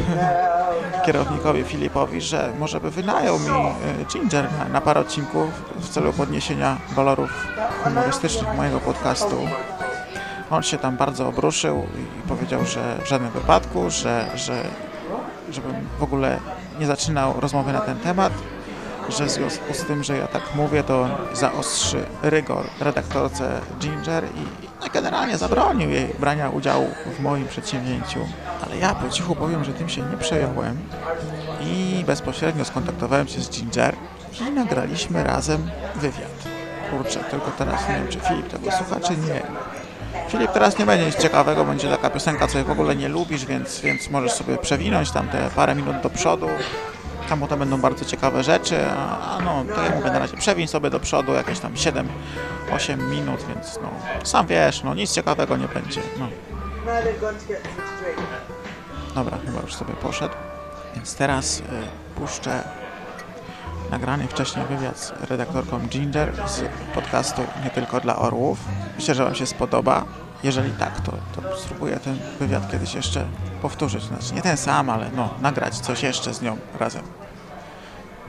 kierownikowi 1.06 1.64
Filipowi, 1.64 2.22
że 2.22 2.54
może 2.60 2.80
by 2.80 2.92
wynajął 2.92 3.40
mi 3.40 3.50
e, 3.50 4.06
Ginger 4.06 4.50
na, 4.72 4.82
parę 4.82 5.02
odcinków 5.02 5.50
w 5.76 5.90
celu 5.90 6.14
podniesienia 6.14 6.78
walorów 6.96 7.48
humorystycznych 7.84 8.58
mojego 8.58 8.80
podcastu. 8.80 9.38
On 10.52 10.64
się 10.64 10.78
tam 10.78 10.98
bardzo 10.98 11.28
obruszył 11.28 11.88
i 12.26 12.28
powiedział, 12.28 12.66
że 12.66 12.98
w 13.04 13.08
żadnym 13.08 13.32
wypadku, 13.32 13.90
że, 13.90 14.26
że 14.36 14.64
żebym 15.52 15.76
w 16.00 16.04
ogóle 16.04 16.40
nie 16.80 16.86
zaczynał 16.86 17.34
rozmowy 17.40 17.74
na 17.74 17.82
ten 17.82 18.00
temat, 18.00 18.34
że 19.10 19.26
w 19.26 19.30
związku 19.30 19.74
z 19.74 19.84
tym, 19.84 20.04
że 20.04 20.18
ja 20.18 20.28
tak 20.28 20.56
mówię, 20.56 20.84
to 20.84 21.08
zaostrzy 21.34 22.06
rygor 22.22 22.66
redaktorce 22.80 23.62
Ginger 23.80 24.24
i 24.24 24.70
no, 24.82 24.88
generalnie 24.94 25.38
zabronił 25.38 25.90
jej 25.90 26.14
brania 26.20 26.50
udziału 26.50 26.88
w 27.18 27.20
moim 27.20 27.48
przedsięwzięciu. 27.48 28.20
Ale 28.66 28.78
ja 28.78 28.96
po 28.96 29.10
cichu 29.10 29.36
powiem, 29.36 29.64
że 29.64 29.74
tym 29.74 29.90
się 29.90 30.02
nie 30.02 30.18
przejąłem 30.18 30.78
i 31.62 32.04
bezpośrednio 32.08 32.66
skontaktowałem 32.66 33.28
się 33.28 33.42
z 33.42 33.50
Ginger 33.50 33.96
i 34.48 34.52
nagraliśmy 34.52 35.24
razem 35.24 35.70
wywiad. 35.96 36.50
Kurczę, 36.92 37.20
tylko 37.20 37.52
teraz 37.58 37.90
nie 37.90 37.96
wiem, 37.96 38.08
czy 38.08 38.20
Filip 38.20 38.48
tego 38.48 38.72
słucha, 38.72 39.00
czy 39.00 39.18
nie. 39.18 39.42
Filip, 40.30 40.52
teraz 40.52 40.80
nie 40.80 40.86
będzie 40.86 41.06
nic 41.06 41.16
ciekawego, 41.16 41.66
będzie 41.66 41.90
taka 41.90 42.10
piosenka, 42.10 42.48
co 42.48 42.64
w 42.64 42.72
ogóle 42.72 42.96
nie 42.96 43.10
lubisz, 43.10 43.46
więc, 43.46 43.80
więc 43.82 44.10
możesz 44.10 44.32
sobie 44.32 44.58
przewinąć 44.58 45.12
tam 45.12 45.28
te 45.28 45.50
parę 45.56 45.76
minut 45.76 46.02
do 46.04 46.10
przodu. 46.10 46.48
Tam 47.30 47.40
będą 47.40 47.82
bardzo 47.82 48.06
ciekawe 48.06 48.44
rzeczy, 48.44 48.86
a, 48.98 49.38
a 49.38 49.42
no, 49.42 49.66
to 49.76 49.84
ja 49.84 49.96
mówię 49.96 50.12
na 50.12 50.20
razie, 50.20 50.38
przewiń 50.38 50.68
sobie 50.68 50.90
do 50.90 51.00
przodu 51.00 51.34
jakieś 51.34 51.60
tam 51.60 51.74
7-8 51.74 52.06
minut, 53.10 53.40
więc 53.48 53.80
no, 53.82 53.90
sam 54.24 54.48
wiesz, 54.48 54.84
no, 54.84 54.96
nic 54.96 55.12
ciekawego 55.12 55.58
nie 55.58 55.68
będzie, 55.68 56.02
no. 56.20 56.28
Dobra, 59.16 59.38
chyba 59.46 59.62
już 59.62 59.74
sobie 59.76 59.94
poszedł. 59.94 60.36
Więc 60.96 61.16
teraz 61.16 61.60
y, 61.60 61.64
puszczę 62.16 62.64
nagrany 63.92 64.28
wcześniej 64.28 64.66
wywiad 64.66 65.00
z 65.00 65.12
redaktorką 65.30 65.80
Ginger 65.80 66.34
z 66.48 66.64
podcastu 66.94 67.42
Nie 67.64 67.70
Tylko 67.70 68.00
dla 68.00 68.16
Orłów. 68.16 68.60
Myślę, 68.96 69.16
że 69.16 69.24
Wam 69.24 69.36
się 69.36 69.46
spodoba. 69.46 70.06
Jeżeli 70.44 70.72
tak, 70.72 71.02
to, 71.02 71.12
to 71.12 71.58
spróbuję 71.58 71.98
ten 71.98 72.20
wywiad 72.40 72.72
kiedyś 72.72 72.94
jeszcze 72.94 73.26
powtórzyć. 73.62 74.04
Znaczy 74.04 74.34
nie 74.34 74.42
ten 74.42 74.58
sam, 74.58 74.90
ale 74.90 75.10
no, 75.16 75.30
nagrać 75.42 75.78
coś 75.80 76.04
jeszcze 76.04 76.34
z 76.34 76.42
nią 76.42 76.58
razem. 76.80 77.04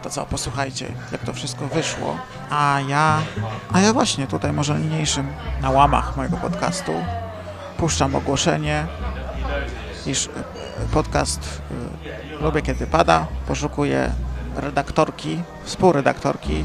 To 0.02 0.10
co, 0.10 0.26
posłuchajcie, 0.26 0.92
jak 1.12 1.20
to 1.20 1.32
wszystko 1.32 1.66
wyszło. 1.66 2.16
A 2.50 2.80
ja, 2.88 3.22
a 3.72 3.80
ja 3.80 3.92
właśnie 3.92 4.26
tutaj 4.26 4.52
może 4.52 4.80
niniejszym 4.80 5.32
na 5.62 5.70
łamach 5.70 6.16
mojego 6.16 6.36
podcastu 6.36 6.92
puszczam 7.76 8.14
ogłoszenie, 8.14 8.86
iż 10.06 10.26
y, 10.26 10.30
podcast 10.92 11.62
y, 12.38 12.42
Lubię 12.42 12.62
Kiedy 12.62 12.86
Pada 12.86 13.26
poszukuje 13.46 14.12
redaktorki, 14.56 15.42
współredaktorki 15.64 16.64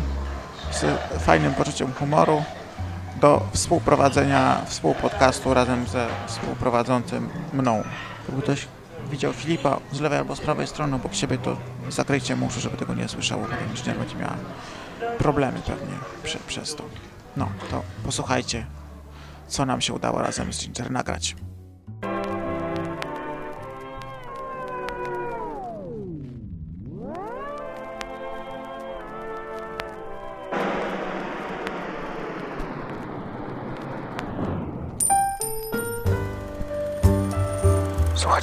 z 0.72 0.86
fajnym 1.22 1.54
poczuciem 1.54 1.94
humoru 1.94 2.44
do 3.22 3.42
współprowadzenia 3.52 4.62
współpodcastu 4.66 5.54
razem 5.54 5.88
ze 5.88 6.08
współprowadzącym 6.28 7.30
mną. 7.54 7.84
Jakby 8.28 8.42
ktoś 8.42 8.68
widział 9.12 9.34
Filipa 9.34 9.80
z 9.92 10.00
lewej 10.00 10.20
albo 10.20 10.36
z 10.36 10.40
prawej 10.40 10.68
strony 10.68 10.96
obok 10.96 11.14
siebie, 11.14 11.38
to 11.38 11.58
zakryjcie 11.90 12.36
mu 12.36 12.46
uszy, 12.46 12.60
żeby 12.60 12.78
tego 12.78 12.94
nie 12.94 13.08
słyszało, 13.08 13.42
potem 13.44 13.70
już 13.72 13.86
nie 13.86 13.94
będzie 13.94 14.16
miała 14.16 14.36
problemy 15.18 15.60
pewnie 15.66 15.94
prze, 16.24 16.40
przez 16.48 16.76
to. 16.76 16.84
No, 17.38 17.50
to 17.72 17.84
posłuchajcie, 18.06 18.66
co 19.48 19.66
nam 19.66 19.82
się 19.82 19.94
udało 19.94 20.22
razem 20.22 20.54
z 20.54 20.60
Ginger 20.60 20.92
nagrać. 20.92 21.36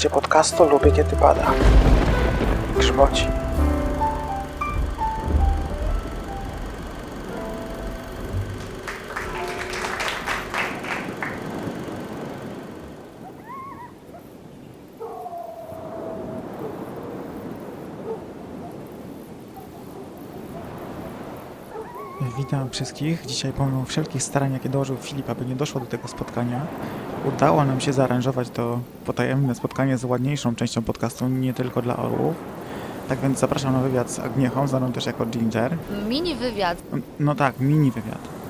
Słuchajcie 0.02 0.20
podcastu, 0.20 0.68
lubię 0.68 0.92
kiedy 0.92 1.16
pada. 1.16 1.52
Grzmoci. 2.78 3.41
Witam 22.52 22.70
wszystkich. 22.70 23.26
Dzisiaj 23.26 23.52
pomimo 23.52 23.84
wszelkich 23.84 24.22
starań, 24.22 24.52
jakie 24.52 24.68
dołożył 24.68 24.96
Filip, 24.96 25.30
aby 25.30 25.44
nie 25.44 25.56
doszło 25.56 25.80
do 25.80 25.86
tego 25.86 26.08
spotkania, 26.08 26.60
udało 27.24 27.64
nam 27.64 27.80
się 27.80 27.92
zaaranżować 27.92 28.50
to 28.50 28.80
potajemne 29.06 29.54
spotkanie 29.54 29.98
z 29.98 30.04
ładniejszą 30.04 30.54
częścią 30.54 30.82
podcastu, 30.82 31.28
nie 31.28 31.54
tylko 31.54 31.82
dla 31.82 31.96
orłów. 31.96 32.34
Tak 33.08 33.18
więc 33.18 33.38
zapraszam 33.38 33.72
na 33.72 33.80
wywiad 33.80 34.10
z 34.10 34.18
Agniechą, 34.18 34.68
znaną 34.68 34.92
też 34.92 35.06
jako 35.06 35.26
Ginger. 35.26 35.76
Mini 36.08 36.34
wywiad. 36.34 36.82
No 37.20 37.34
tak, 37.34 37.60
mini 37.60 37.90
wywiad. 37.90 38.41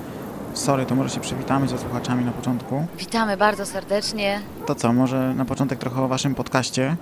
Sorry, 0.53 0.85
to 0.85 0.95
może 0.95 1.09
się 1.09 1.19
przywitamy 1.19 1.67
ze 1.67 1.77
słuchaczami 1.77 2.25
na 2.25 2.31
początku. 2.31 2.85
Witamy 2.97 3.37
bardzo 3.37 3.65
serdecznie. 3.65 4.41
To 4.65 4.75
co, 4.75 4.93
może 4.93 5.33
na 5.33 5.45
początek 5.45 5.79
trochę 5.79 6.01
o 6.01 6.07
waszym 6.07 6.35
podcaście? 6.35 6.95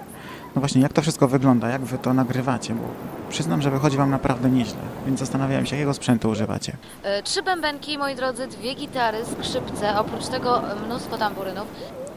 No 0.56 0.60
właśnie, 0.62 0.82
jak 0.82 0.94
to 0.94 1.02
wszystko 1.02 1.28
wygląda? 1.28 1.70
Jak 1.70 1.82
wy 1.82 1.98
to 1.98 2.14
nagrywacie? 2.14 2.74
Bo 2.74 2.82
przyznam, 3.30 3.62
że 3.62 3.72
wychodzi 3.72 3.98
wam 3.98 4.10
naprawdę 4.10 4.50
nieźle, 4.50 4.80
więc 5.06 5.20
zastanawiałem 5.20 5.66
się, 5.66 5.76
jakiego 5.76 5.94
sprzętu 5.94 6.30
używacie. 6.30 6.74
E, 7.04 7.24
Trzy 7.24 7.44
bębenki, 7.44 7.98
moi 7.98 8.16
drodzy, 8.16 8.48
dwie 8.48 8.76
gitary, 8.76 9.18
skrzypce, 9.26 10.00
oprócz 10.00 10.28
tego 10.28 10.72
e, 10.72 10.76
mnóstwo 10.86 11.18
tamburynów. 11.18 11.68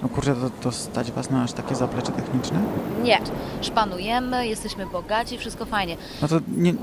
No 0.03 0.09
kurczę, 0.09 0.35
to, 0.35 0.51
to 0.51 0.73
stać 0.73 1.13
was 1.13 1.31
na 1.31 1.43
aż 1.43 1.53
takie 1.53 1.75
zaplecze 1.75 2.13
techniczne? 2.13 2.59
Nie, 3.03 3.19
szpanujemy, 3.61 4.47
jesteśmy 4.47 4.87
bogaci, 4.87 5.39
wszystko 5.39 5.65
fajnie. 5.65 5.97
No 6.23 6.29
to 6.29 6.41
nie, 6.57 6.75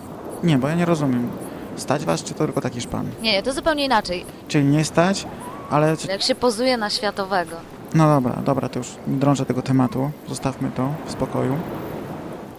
nie, 0.44 0.58
bo 0.58 0.68
ja 0.68 0.76
nie 0.76 0.86
rozumiem. 0.86 1.30
Stać 1.76 2.06
was, 2.06 2.24
czy 2.24 2.34
to 2.34 2.46
tylko 2.46 2.62
taki 2.62 2.82
szpan? 2.82 3.08
Nie, 3.22 3.32
nie, 3.32 3.44
to 3.44 3.54
zupełnie 3.54 3.86
inaczej. 3.86 4.26
Czyli 4.48 4.66
nie 4.66 4.86
stać, 4.86 5.28
ale... 5.70 5.96
Jak 6.10 6.22
się 6.22 6.36
pozuje 6.36 6.78
na 6.78 6.90
światowego. 6.90 7.56
No 7.94 8.08
dobra, 8.08 8.42
dobra, 8.46 8.70
to 8.70 8.80
już 8.80 8.88
nie 9.08 9.18
drążę 9.18 9.46
tego 9.46 9.62
tematu. 9.62 10.12
Zostawmy 10.30 10.72
to 10.76 10.90
w 11.06 11.12
spokoju. 11.12 11.58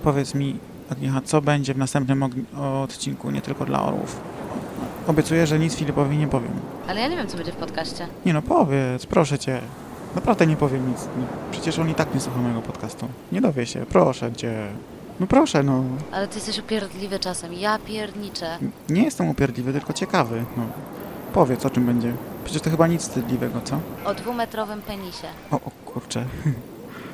Powiedz 0.02 0.34
mi, 0.34 0.58
Agniecha, 0.92 1.20
co 1.24 1.40
będzie 1.42 1.74
w 1.74 1.78
następnym 1.78 2.24
odcinku, 2.82 3.30
nie 3.30 3.40
tylko 3.40 3.64
dla 3.64 3.82
orłów? 3.82 4.20
Obiecuję, 5.06 5.46
że 5.46 5.58
nic 5.58 5.74
Filipowi 5.74 6.16
nie 6.18 6.28
powiem. 6.28 6.52
Ale 6.88 7.00
ja 7.00 7.08
nie 7.08 7.16
wiem, 7.16 7.26
co 7.26 7.36
będzie 7.36 7.52
w 7.52 7.56
podcaście. 7.56 8.06
Nie 8.26 8.32
no, 8.32 8.42
powiedz, 8.42 9.06
proszę 9.06 9.38
cię. 9.38 9.60
Naprawdę 10.14 10.46
nie 10.46 10.56
powiem 10.56 10.88
nic. 10.88 11.08
Przecież 11.50 11.78
on 11.78 11.90
i 11.90 11.94
tak 11.94 12.14
nie 12.14 12.20
słucha 12.20 12.38
mojego 12.38 12.62
podcastu. 12.62 13.08
Nie 13.32 13.40
dowie 13.40 13.66
się, 13.66 13.86
proszę 13.88 14.32
cię. 14.32 14.66
No 15.20 15.26
proszę, 15.26 15.62
no. 15.62 15.84
Ale 16.12 16.28
ty 16.28 16.34
jesteś 16.34 16.58
upierdliwy 16.58 17.18
czasem. 17.18 17.54
Ja 17.54 17.78
pierniczę. 17.78 18.58
Nie 18.88 19.02
jestem 19.02 19.28
upierdliwy, 19.28 19.72
tylko 19.72 19.92
ciekawy. 19.92 20.44
No. 20.56 20.62
Powiedz, 21.32 21.66
o 21.66 21.70
czym 21.70 21.86
będzie. 21.86 22.12
Przecież 22.44 22.62
to 22.62 22.70
chyba 22.70 22.86
nic 22.86 23.02
wstydliwego, 23.02 23.60
co? 23.64 23.78
O 24.04 24.14
dwumetrowym 24.14 24.82
penisie. 24.82 25.26
O, 25.50 25.56
o 25.56 25.70
kurczę. 25.84 26.24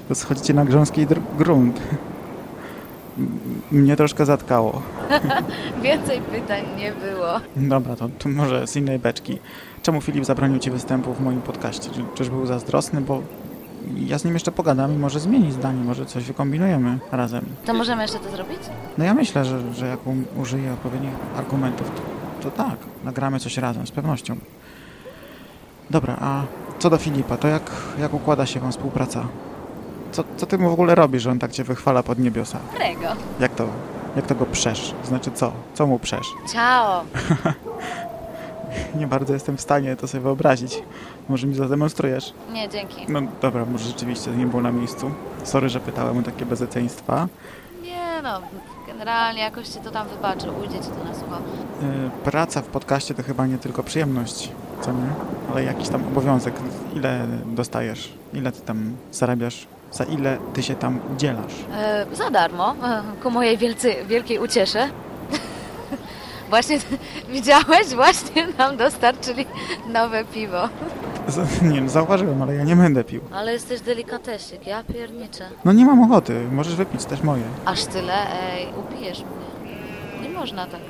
To 0.08 0.14
schodzicie 0.14 0.54
na 0.54 0.64
grząski 0.64 1.06
grunt. 1.38 1.80
Mnie 3.72 3.96
troszkę 3.96 4.26
zatkało. 4.26 4.82
Więcej 5.82 6.20
pytań 6.20 6.64
nie 6.76 6.92
było. 6.92 7.28
Dobra, 7.56 7.96
to, 7.96 8.08
to 8.18 8.28
może 8.28 8.66
z 8.66 8.76
innej 8.76 8.98
beczki. 8.98 9.38
Czemu 9.82 10.00
Filip 10.00 10.24
zabronił 10.24 10.58
Ci 10.58 10.70
występu 10.70 11.14
w 11.14 11.20
moim 11.20 11.40
podcaście? 11.42 11.90
Czy, 11.90 12.04
czyż 12.14 12.30
był 12.30 12.46
zazdrosny? 12.46 13.00
Bo 13.00 13.22
ja 14.07 14.19
z 14.19 14.25
nim 14.25 14.35
jeszcze 14.35 14.53
pogadam 14.53 14.95
i 14.95 14.99
może 14.99 15.21
zmieni 15.21 15.53
zdanie, 15.53 15.85
może 15.85 16.07
coś 16.07 16.25
wykombinujemy 16.25 16.99
razem. 17.12 17.45
To 17.64 17.75
możemy 17.75 18.03
jeszcze 18.03 18.19
to 18.19 18.31
zrobić? 18.31 18.59
No 18.99 19.05
ja 19.05 19.14
myślę, 19.14 19.45
że, 19.45 19.75
że 19.75 19.87
jak 19.87 20.01
użyję 20.37 20.73
odpowiednich 20.73 21.12
argumentów, 21.37 21.91
to, 22.41 22.51
to 22.51 22.57
tak, 22.57 22.77
nagramy 23.05 23.41
coś 23.41 23.57
razem, 23.57 23.87
z 23.87 23.91
pewnością. 23.91 24.37
Dobra, 25.91 26.17
a 26.21 26.43
co 26.79 26.91
do 26.91 26.99
Filipa, 26.99 27.37
to 27.37 27.49
jak, 27.49 27.71
jak 27.99 28.14
układa 28.14 28.47
się 28.47 28.61
Wam 28.61 28.73
współpraca? 28.73 29.25
Co, 30.12 30.25
co 30.37 30.47
Ty 30.47 30.59
mu 30.59 30.71
w 30.71 30.73
ogóle 30.73 30.95
robisz, 30.95 31.23
że 31.23 31.31
on 31.31 31.38
tak 31.38 31.53
Cię 31.53 31.64
wychwala 31.64 32.03
pod 32.03 32.19
niebiosa? 32.19 32.59
Rego. 32.79 33.09
Jak 33.41 33.55
to, 33.55 33.69
jak 34.17 34.27
to 34.27 34.35
go 34.35 34.47
przesz? 34.47 34.95
Znaczy 35.05 35.31
co? 35.31 35.53
Co 35.75 35.87
mu 35.87 35.99
przesz? 35.99 36.27
Ciao. 36.53 37.05
Nie 38.94 39.07
bardzo 39.07 39.33
jestem 39.35 39.57
w 39.57 39.61
stanie 39.61 39.96
to 39.96 40.09
sobie 40.09 40.22
wyobrazić. 40.22 40.83
Może 41.28 41.46
mi 41.46 41.54
zademonstrujesz? 41.54 42.33
Nie, 42.52 42.68
dzięki. 42.68 43.07
No 43.09 43.20
dobra, 43.42 43.64
może 43.64 43.85
rzeczywiście 43.85 44.31
to 44.31 44.37
nie 44.37 44.46
było 44.46 44.62
na 44.62 44.72
miejscu. 44.72 45.11
Sorry, 45.44 45.68
że 45.68 45.81
pytałem 45.81 46.18
o 46.18 46.22
takie 46.22 46.46
bezeceństwa. 46.46 47.28
Nie 47.83 48.22
no, 48.22 48.40
generalnie 48.87 49.40
jakoś 49.40 49.68
ci 49.68 49.78
to 49.81 49.90
tam 49.90 50.09
wybaczy. 50.09 50.46
Ujdzie 50.62 50.78
ci 50.78 50.88
to 50.88 51.04
na 51.04 51.14
sucho. 51.14 51.37
Yy, 51.83 52.11
praca 52.24 52.62
w 52.62 52.66
podcaście 52.66 53.14
to 53.14 53.22
chyba 53.22 53.46
nie 53.46 53.59
tylko 53.59 53.83
przyjemność, 53.83 54.50
co 54.81 54.92
nie? 54.92 55.07
Ale 55.52 55.64
jakiś 55.64 55.88
tam 55.88 56.04
obowiązek. 56.04 56.54
Ile 56.96 57.26
dostajesz? 57.46 58.12
Ile 58.35 58.52
ty 58.52 58.61
tam 58.61 58.96
zarabiasz? 59.12 59.66
Za 59.92 60.04
ile 60.04 60.38
ty 60.54 60.62
się 60.62 60.74
tam 60.74 61.00
udzielasz? 61.14 61.52
E, 61.74 62.07
za 62.12 62.31
darmo, 62.31 62.74
ku 63.22 63.31
mojej 63.31 63.59
wielcy, 63.59 63.94
wielkiej 64.09 64.38
uciesze. 64.38 64.88
Właśnie 66.48 66.78
widziałeś? 67.34 67.87
Właśnie 67.94 68.46
nam 68.58 68.76
dostarczyli 68.76 69.46
nowe 69.88 70.24
piwo. 70.24 70.68
Z- 71.28 71.62
Nie 71.62 71.74
wiem, 71.74 71.88
zauważyłem, 71.88 72.42
ale 72.42 72.54
ja 72.54 72.64
nie 72.64 72.76
będę 72.76 73.04
pił. 73.04 73.20
Ale 73.32 73.52
jesteś 73.52 73.80
delikatesik, 73.80 74.66
ja 74.66 74.84
pierniczę. 74.84 75.44
No 75.64 75.72
nie 75.72 75.84
mam 75.84 76.02
ochoty, 76.12 76.44
możesz 76.52 76.74
wypić 76.76 77.04
też 77.04 77.22
moje. 77.22 77.42
Aż 77.64 77.84
tyle? 77.84 78.14
Ej, 78.52 78.66
upijesz 78.78 79.18
mnie. 79.18 79.72
Nie 80.22 80.28
można 80.28 80.66
tak. 80.66 80.80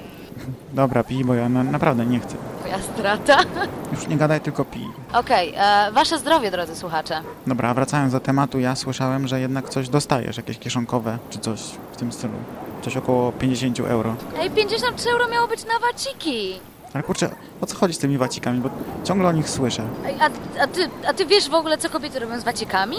Dobra, 0.72 1.04
pij, 1.04 1.24
bo 1.24 1.34
ja 1.34 1.48
na, 1.48 1.64
naprawdę 1.64 2.06
nie 2.06 2.20
chcę. 2.20 2.37
Twoja 2.61 2.78
strata. 2.78 3.38
Już 3.92 4.06
nie 4.08 4.16
gadaj, 4.16 4.40
tylko 4.40 4.64
pij. 4.64 4.87
Okej, 5.12 5.54
e, 5.56 5.92
wasze 5.92 6.18
zdrowie, 6.18 6.50
drodzy 6.50 6.76
słuchacze. 6.76 7.20
Dobra, 7.46 7.68
a 7.68 7.74
wracając 7.74 8.12
do 8.12 8.20
tematu, 8.20 8.58
ja 8.58 8.76
słyszałem, 8.76 9.28
że 9.28 9.40
jednak 9.40 9.68
coś 9.68 9.88
dostajesz, 9.88 10.37
jakieś 10.37 10.58
kieszonkowe, 10.58 11.18
czy 11.30 11.38
coś 11.38 11.61
w 11.92 11.96
tym 11.96 12.12
stylu. 12.12 12.34
Coś 12.82 12.96
około 12.96 13.32
50 13.32 13.80
euro. 13.80 14.14
Ej, 14.38 14.50
53 14.50 15.11
euro 15.11 15.28
miało 15.28 15.48
być 15.48 15.64
na 15.64 15.78
waciki. 15.92 16.61
Ale 16.94 17.02
kurczę, 17.02 17.30
o 17.61 17.66
co 17.66 17.76
chodzi 17.76 17.94
z 17.94 17.98
tymi 17.98 18.18
wacikami, 18.18 18.61
bo 18.61 18.70
ciągle 19.04 19.28
o 19.28 19.32
nich 19.32 19.50
słyszę. 19.50 19.82
Ej, 20.06 20.14
a, 20.20 20.24
a, 20.62 20.66
ty, 20.66 20.88
a 21.08 21.12
ty 21.14 21.26
wiesz 21.26 21.48
w 21.48 21.54
ogóle, 21.54 21.78
co 21.78 21.90
kobiety 21.90 22.18
robią 22.18 22.40
z 22.40 22.44
wacikami? 22.44 22.96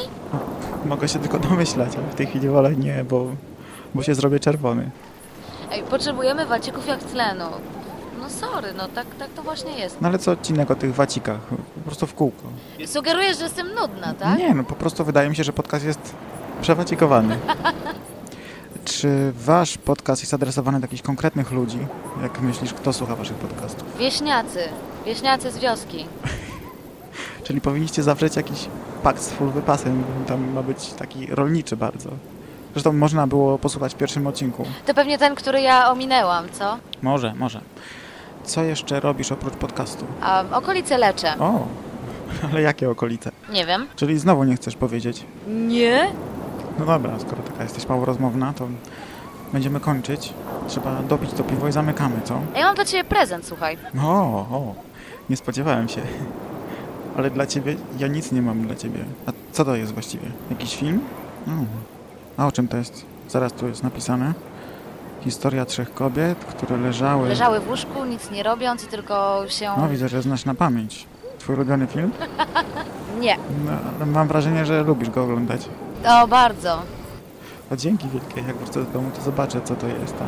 Mogę 0.85 1.07
się 1.07 1.19
tylko 1.19 1.39
domyślać, 1.39 1.95
ale 1.95 2.07
w 2.07 2.15
tej 2.15 2.27
chwili 2.27 2.49
wolę 2.49 2.75
nie, 2.75 3.03
bo, 3.09 3.25
bo 3.95 4.03
się 4.03 4.15
zrobię 4.15 4.39
czerwony. 4.39 4.89
Ej, 5.71 5.84
potrzebujemy 5.84 6.45
wacików 6.45 6.88
jak 6.88 7.03
tlenu. 7.03 7.45
No 8.21 8.29
sorry, 8.29 8.73
no 8.77 8.88
tak, 8.88 9.08
tak 9.19 9.29
to 9.29 9.41
właśnie 9.43 9.71
jest. 9.79 10.01
No 10.01 10.08
ale 10.08 10.19
co 10.19 10.32
odcinek 10.32 10.71
o 10.71 10.75
tych 10.75 10.95
wacikach? 10.95 11.39
Po 11.75 11.82
prostu 11.86 12.08
w 12.08 12.13
kółko. 12.13 12.43
Sugerujesz, 12.86 13.38
że 13.38 13.43
jestem 13.43 13.67
nudna, 13.67 14.13
tak? 14.13 14.38
Nie, 14.39 14.53
no 14.53 14.63
po 14.63 14.75
prostu 14.75 15.05
wydaje 15.05 15.29
mi 15.29 15.36
się, 15.36 15.43
że 15.43 15.53
podcast 15.53 15.86
jest 15.86 16.15
przewacikowany. 16.62 17.38
Czy 18.86 19.34
wasz 19.36 19.77
podcast 19.77 20.21
jest 20.21 20.34
adresowany 20.34 20.79
do 20.79 20.84
jakichś 20.84 21.01
konkretnych 21.01 21.51
ludzi? 21.51 21.79
Jak 22.21 22.41
myślisz, 22.41 22.73
kto 22.73 22.93
słucha 22.93 23.15
waszych 23.15 23.36
podcastów? 23.38 23.97
Wieśniacy. 23.97 24.60
Wieśniacy 25.05 25.51
z 25.51 25.58
wioski. 25.58 26.05
Czyli 27.43 27.62
powinniście 27.62 28.03
zawrzeć 28.03 28.36
jakiś 28.36 28.67
pakt 29.03 29.21
z 29.21 29.29
full 29.29 29.49
wypasem. 29.49 30.03
Tam 30.27 30.51
ma 30.53 30.63
być 30.63 30.93
taki 30.93 31.25
rolniczy 31.27 31.77
bardzo. 31.77 32.10
Zresztą 32.73 32.93
można 32.93 33.27
było 33.27 33.58
posłuchać 33.58 33.93
w 33.93 33.97
pierwszym 33.97 34.27
odcinku. 34.27 34.65
To 34.86 34.93
pewnie 34.93 35.17
ten, 35.17 35.36
który 35.36 35.62
ja 35.62 35.91
ominęłam, 35.91 36.45
co? 36.51 36.77
Może, 37.01 37.34
może. 37.36 37.62
Co 38.43 38.63
jeszcze 38.63 38.99
robisz 38.99 39.32
oprócz 39.32 39.53
podcastu? 39.53 40.05
A 40.21 40.43
okolice 40.51 40.97
leczę. 40.97 41.34
O, 41.39 41.67
ale 42.51 42.62
jakie 42.62 42.89
okolice? 42.89 43.32
Nie 43.49 43.65
wiem. 43.65 43.88
Czyli 43.95 44.19
znowu 44.19 44.43
nie 44.43 44.55
chcesz 44.55 44.75
powiedzieć? 44.75 45.25
Nie? 45.47 46.08
No 46.79 46.86
dobra, 46.86 47.19
skoro 47.19 47.41
taka 47.41 47.63
jesteś 47.63 47.88
mało 47.89 48.05
rozmowna, 48.05 48.53
to 48.53 48.67
będziemy 49.53 49.79
kończyć. 49.79 50.34
Trzeba 50.67 51.01
dopić 51.01 51.32
to 51.34 51.43
piwo 51.43 51.67
i 51.67 51.71
zamykamy, 51.71 52.21
co? 52.23 52.39
Ja 52.55 52.65
mam 52.65 52.75
dla 52.75 52.86
ciebie 52.86 53.03
prezent, 53.03 53.45
słuchaj. 53.45 53.77
O, 54.03 54.08
o, 54.51 54.75
nie 55.29 55.38
spodziewałem 55.38 55.89
się. 55.89 56.01
Ale 57.17 57.29
dla 57.32 57.45
ciebie, 57.47 57.75
ja 57.99 58.08
nic 58.08 58.32
nie 58.32 58.41
mam 58.41 58.62
dla 58.62 58.75
ciebie. 58.75 58.99
A 59.25 59.32
co 59.51 59.65
to 59.65 59.75
jest 59.75 59.93
właściwie? 59.93 60.27
Jakiś 60.49 60.75
film? 60.75 60.99
Mm. 61.47 61.65
A 62.39 62.47
o 62.47 62.52
czym 62.52 62.67
to 62.67 62.78
jest? 62.78 63.06
Zaraz 63.30 63.54
tu 63.54 63.67
jest 63.67 63.84
napisane. 63.84 64.34
Historia 65.21 65.65
trzech 65.65 65.93
kobiet, 65.93 66.45
które 66.45 66.78
leżały... 66.78 67.30
Leżały 67.30 67.60
w 67.60 67.69
łóżku, 67.69 68.06
nic 68.06 68.32
nie 68.32 68.43
robiąc 68.43 68.84
i 68.84 68.88
tylko 68.88 69.43
się... 69.47 69.71
No 69.78 69.89
widzę, 69.89 70.10
że 70.10 70.21
znasz 70.21 70.45
na 70.45 70.56
pamięć. 70.56 71.06
Twój 71.39 71.56
ulubiony 71.56 71.88
film? 71.88 72.12
Nie. 73.21 73.38
No, 73.65 73.71
ale 73.95 74.06
mam 74.06 74.28
wrażenie, 74.28 74.65
że 74.65 74.84
lubisz 74.84 75.10
go 75.10 75.23
oglądać. 75.23 75.69
O, 76.08 76.28
bardzo. 76.28 76.82
O, 77.71 77.75
dzięki 77.75 78.08
wielkie, 78.10 78.41
jak 78.41 78.58
wrócę 78.58 78.84
do 78.86 78.91
domu, 78.91 79.12
to 79.15 79.21
zobaczę, 79.21 79.62
co 79.62 79.75
to 79.75 79.88
jest. 79.88 80.15
A 80.21 80.25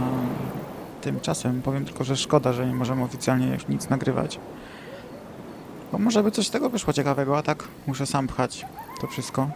tymczasem 1.02 1.62
powiem 1.62 1.86
tylko, 1.86 2.04
że 2.04 2.18
szkoda, 2.18 2.54
że 2.54 2.68
nie 2.68 2.74
możemy 2.74 3.04
oficjalnie 3.04 3.48
już 3.48 3.68
nic 3.68 3.90
nagrywać. 3.90 4.40
Bo 5.92 5.98
może 5.98 6.24
by 6.24 6.32
coś 6.32 6.48
z 6.48 6.52
tego 6.52 6.70
wyszło 6.70 6.94
ciekawego, 6.94 7.38
a 7.38 7.42
tak 7.42 7.64
muszę 7.88 8.06
sam 8.06 8.28
pchać 8.28 8.66
to 9.02 9.08
wszystko. 9.08 9.48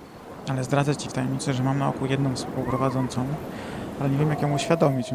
Ale 0.49 0.63
zdradzę 0.63 0.95
Ci 0.95 1.10
w 1.10 1.13
tajemnicy, 1.13 1.53
że 1.53 1.63
mam 1.63 1.79
na 1.79 1.89
oku 1.89 2.05
jedną 2.05 2.36
współprowadzącą, 2.36 3.25
ale 3.99 4.10
nie 4.10 4.17
wiem, 4.17 4.29
jak 4.29 4.41
ją 4.41 4.53
uświadomić, 4.53 5.10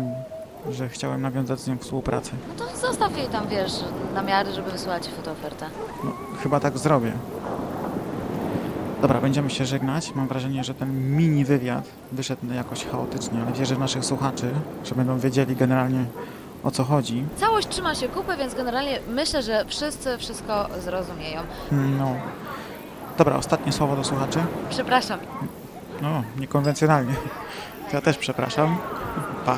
że 0.70 0.88
chciałem 0.88 1.22
nawiązać 1.22 1.60
z 1.60 1.68
nią 1.68 1.78
współpracę. 1.78 2.30
No 2.58 2.64
to 2.64 2.76
zostaw 2.76 3.18
jej 3.18 3.26
tam, 3.26 3.48
wiesz, 3.48 3.72
namiary, 4.14 4.52
żeby 4.52 4.70
wysłała 4.70 5.00
ci 5.00 5.10
fotoofertę. 5.10 5.66
No, 6.04 6.10
chyba 6.42 6.60
tak 6.60 6.78
zrobię. 6.78 7.12
Dobra, 9.02 9.20
będziemy 9.20 9.50
się 9.50 9.64
żegnać. 9.64 10.14
Mam 10.14 10.28
wrażenie, 10.28 10.64
że 10.64 10.74
ten 10.74 11.16
mini 11.16 11.44
wywiad 11.44 11.84
wyszedł 12.12 12.52
jakoś 12.54 12.84
chaotycznie, 12.86 13.42
ale 13.42 13.52
wierzę 13.52 13.74
w 13.74 13.78
naszych 13.78 14.04
słuchaczy, 14.04 14.50
że 14.84 14.94
będą 14.94 15.18
wiedzieli 15.18 15.56
generalnie 15.56 16.04
o 16.64 16.70
co 16.70 16.84
chodzi. 16.84 17.24
Całość 17.36 17.68
trzyma 17.68 17.94
się 17.94 18.08
kupy, 18.08 18.36
więc 18.36 18.54
generalnie 18.54 18.98
myślę, 19.08 19.42
że 19.42 19.64
wszyscy 19.68 20.18
wszystko 20.18 20.66
zrozumieją. 20.80 21.40
No. 21.72 22.14
Dobra, 23.20 23.36
ostatnie 23.36 23.72
słowo 23.72 23.96
do 23.96 24.04
słuchaczy. 24.04 24.38
Przepraszam. 24.70 25.20
No, 26.02 26.22
niekonwencjonalnie. 26.36 27.14
Ja 27.92 28.00
też 28.00 28.18
przepraszam. 28.18 28.76
Pa. 29.46 29.56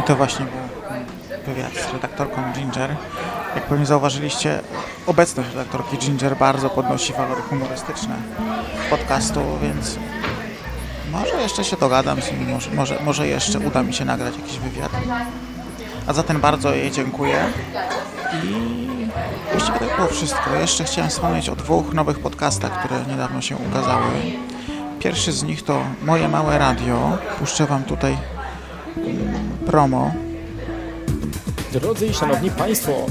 I 0.00 0.02
to 0.02 0.16
właśnie 0.16 0.46
był 0.46 1.54
wywiad 1.54 1.72
z 1.72 1.92
redaktorką 1.92 2.42
Ginger. 2.52 2.96
Jak 3.54 3.64
pewnie 3.64 3.86
zauważyliście, 3.86 4.60
obecność 5.06 5.48
redaktorki 5.48 5.98
Ginger 5.98 6.36
bardzo 6.36 6.70
podnosi 6.70 7.12
walory 7.12 7.42
humorystyczne 7.42 8.14
podcastu, 8.90 9.40
więc 9.62 9.98
może 11.10 11.42
jeszcze 11.42 11.64
się 11.64 11.76
dogadam 11.76 12.22
z 12.22 12.32
nim, 12.32 12.50
może, 12.50 12.70
może, 12.70 12.98
może 13.04 13.28
jeszcze 13.28 13.58
uda 13.58 13.82
mi 13.82 13.94
się 13.94 14.04
nagrać 14.04 14.36
jakiś 14.36 14.58
wywiad. 14.58 14.90
A 16.06 16.12
za 16.12 16.22
ten 16.22 16.40
bardzo 16.40 16.74
jej 16.74 16.90
dziękuję. 16.90 17.44
I 18.44 18.86
właściwie 19.52 19.78
to 19.78 19.96
było 19.96 20.08
wszystko. 20.08 20.56
Jeszcze 20.60 20.84
chciałem 20.84 21.10
wspomnieć 21.10 21.48
o 21.48 21.56
dwóch 21.56 21.94
nowych 21.94 22.18
podcastach, 22.18 22.78
które 22.78 23.04
niedawno 23.08 23.40
się 23.40 23.56
ukazały. 23.56 24.10
Pierwszy 24.98 25.32
z 25.32 25.42
nich 25.42 25.62
to 25.62 25.82
Moje 26.02 26.28
Małe 26.28 26.58
Radio. 26.58 27.18
Puszczę 27.38 27.66
Wam 27.66 27.84
tutaj 27.84 28.16
mm, 28.96 29.58
promo. 29.66 30.12
Drodzy 31.72 32.06
i 32.06 32.14
szanowni 32.14 32.50
państwo, 32.50 33.06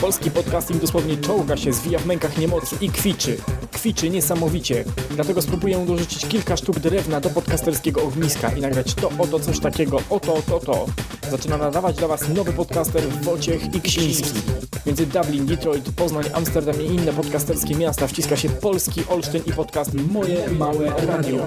polski 0.00 0.30
podcasting 0.30 0.80
dosłownie 0.80 1.16
czołga 1.16 1.56
się, 1.56 1.72
zwija 1.72 1.98
w 1.98 2.06
mękach 2.06 2.38
niemocy 2.38 2.76
i 2.80 2.90
kwiczy. 2.90 3.36
Kwiczy 3.72 4.10
niesamowicie. 4.10 4.84
Dlatego 5.10 5.42
spróbuję 5.42 5.86
dorzucić 5.86 6.26
kilka 6.26 6.56
sztuk 6.56 6.78
drewna 6.78 7.20
do 7.20 7.30
podcasterskiego 7.30 8.02
ogniska 8.02 8.52
i 8.52 8.60
nagrać 8.60 8.94
to 8.94 9.10
oto 9.18 9.40
coś 9.40 9.60
takiego, 9.60 9.98
oto, 10.10 10.42
to, 10.46 10.60
to. 10.60 10.86
Zaczyna 11.30 11.56
nadawać 11.56 11.96
dla 11.96 12.08
was 12.08 12.28
nowy 12.28 12.52
podcaster 12.52 13.02
Wojciech 13.08 13.74
Iksiński. 13.74 14.40
Między 14.86 15.06
Dublin, 15.06 15.46
Detroit, 15.46 15.90
Poznań, 15.96 16.24
Amsterdam 16.32 16.82
i 16.82 16.84
inne 16.84 17.12
podcasterskie 17.12 17.74
miasta 17.74 18.06
wciska 18.06 18.36
się 18.36 18.48
polski 18.48 19.02
Olsztyn 19.08 19.42
i 19.46 19.52
podcast 19.52 19.90
Moje 19.94 20.48
Małe 20.50 20.92
Radio. 21.06 21.46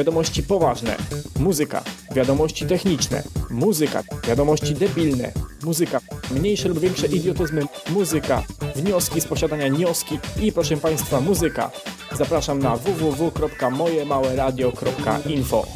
Wiadomości 0.00 0.42
poważne, 0.42 0.96
muzyka, 1.38 1.82
wiadomości 2.14 2.66
techniczne, 2.66 3.22
muzyka, 3.50 4.02
wiadomości 4.28 4.74
debilne, 4.74 5.32
muzyka, 5.62 6.00
mniejsze 6.30 6.68
lub 6.68 6.78
większe 6.78 7.06
idiotyzmy, 7.06 7.62
muzyka, 7.90 8.42
wnioski 8.76 9.20
z 9.20 9.26
posiadania 9.26 9.68
nioski 9.68 10.18
i 10.42 10.52
proszę 10.52 10.76
Państwa 10.76 11.20
muzyka. 11.20 11.70
Zapraszam 12.12 12.58
na 12.58 12.76
www.mojemałeradio.info 12.76 15.66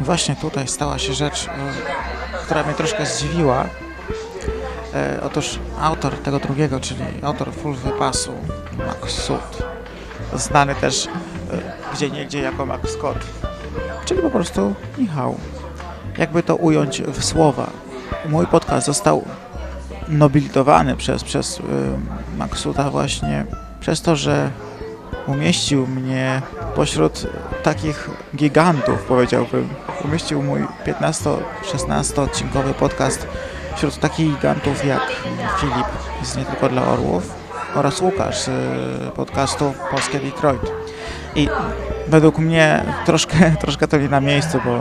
Właśnie 0.00 0.36
tutaj 0.36 0.68
stała 0.68 0.98
się 0.98 1.14
rzecz, 1.14 1.48
e, 1.48 1.74
która 2.44 2.62
mnie 2.62 2.74
troszkę 2.74 3.06
zdziwiła. 3.06 3.87
E, 4.94 5.20
otóż 5.22 5.58
autor 5.80 6.14
tego 6.14 6.38
drugiego, 6.38 6.80
czyli 6.80 7.04
autor 7.22 7.52
Full 7.52 7.74
Wypasu, 7.74 8.32
Max 8.78 9.14
Sud, 9.14 9.62
znany 10.34 10.74
też 10.74 11.06
e, 11.06 11.10
gdzie 11.94 12.10
niegdzie 12.10 12.40
jako 12.40 12.66
Max 12.66 12.90
Scott, 12.90 13.18
czyli 14.04 14.22
po 14.22 14.30
prostu 14.30 14.74
Michał. 14.98 15.36
Jakby 16.18 16.42
to 16.42 16.56
ująć 16.56 17.02
w 17.02 17.24
słowa. 17.24 17.70
Mój 18.28 18.46
podcast 18.46 18.86
został 18.86 19.24
nobilitowany 20.08 20.96
przez, 20.96 21.24
przez 21.24 21.58
y, 21.58 21.62
Maxuta 22.36 22.90
właśnie 22.90 23.44
przez 23.80 24.02
to, 24.02 24.16
że 24.16 24.50
umieścił 25.26 25.86
mnie 25.86 26.42
pośród 26.74 27.26
takich 27.62 28.10
gigantów, 28.36 29.02
powiedziałbym. 29.02 29.68
Umieścił 30.04 30.42
mój 30.42 30.60
15-16 30.86 32.20
odcinkowy 32.20 32.74
podcast 32.74 33.26
wśród 33.78 33.98
takich 33.98 34.34
gigantów 34.34 34.84
jak 34.84 35.00
Filip 35.60 35.86
z 36.22 36.36
Nie 36.36 36.44
Tylko 36.44 36.68
Dla 36.68 36.82
Orłów 36.84 37.34
oraz 37.74 38.00
Łukasz 38.00 38.38
z 38.38 38.50
podcastu 39.14 39.74
Polskie 39.90 40.20
Detroit. 40.20 40.62
I 41.34 41.48
według 42.08 42.38
mnie 42.38 42.84
troszkę, 43.06 43.36
troszkę 43.60 43.88
to 43.88 43.96
nie 43.98 44.08
na 44.08 44.20
miejscu, 44.20 44.60
bo 44.64 44.80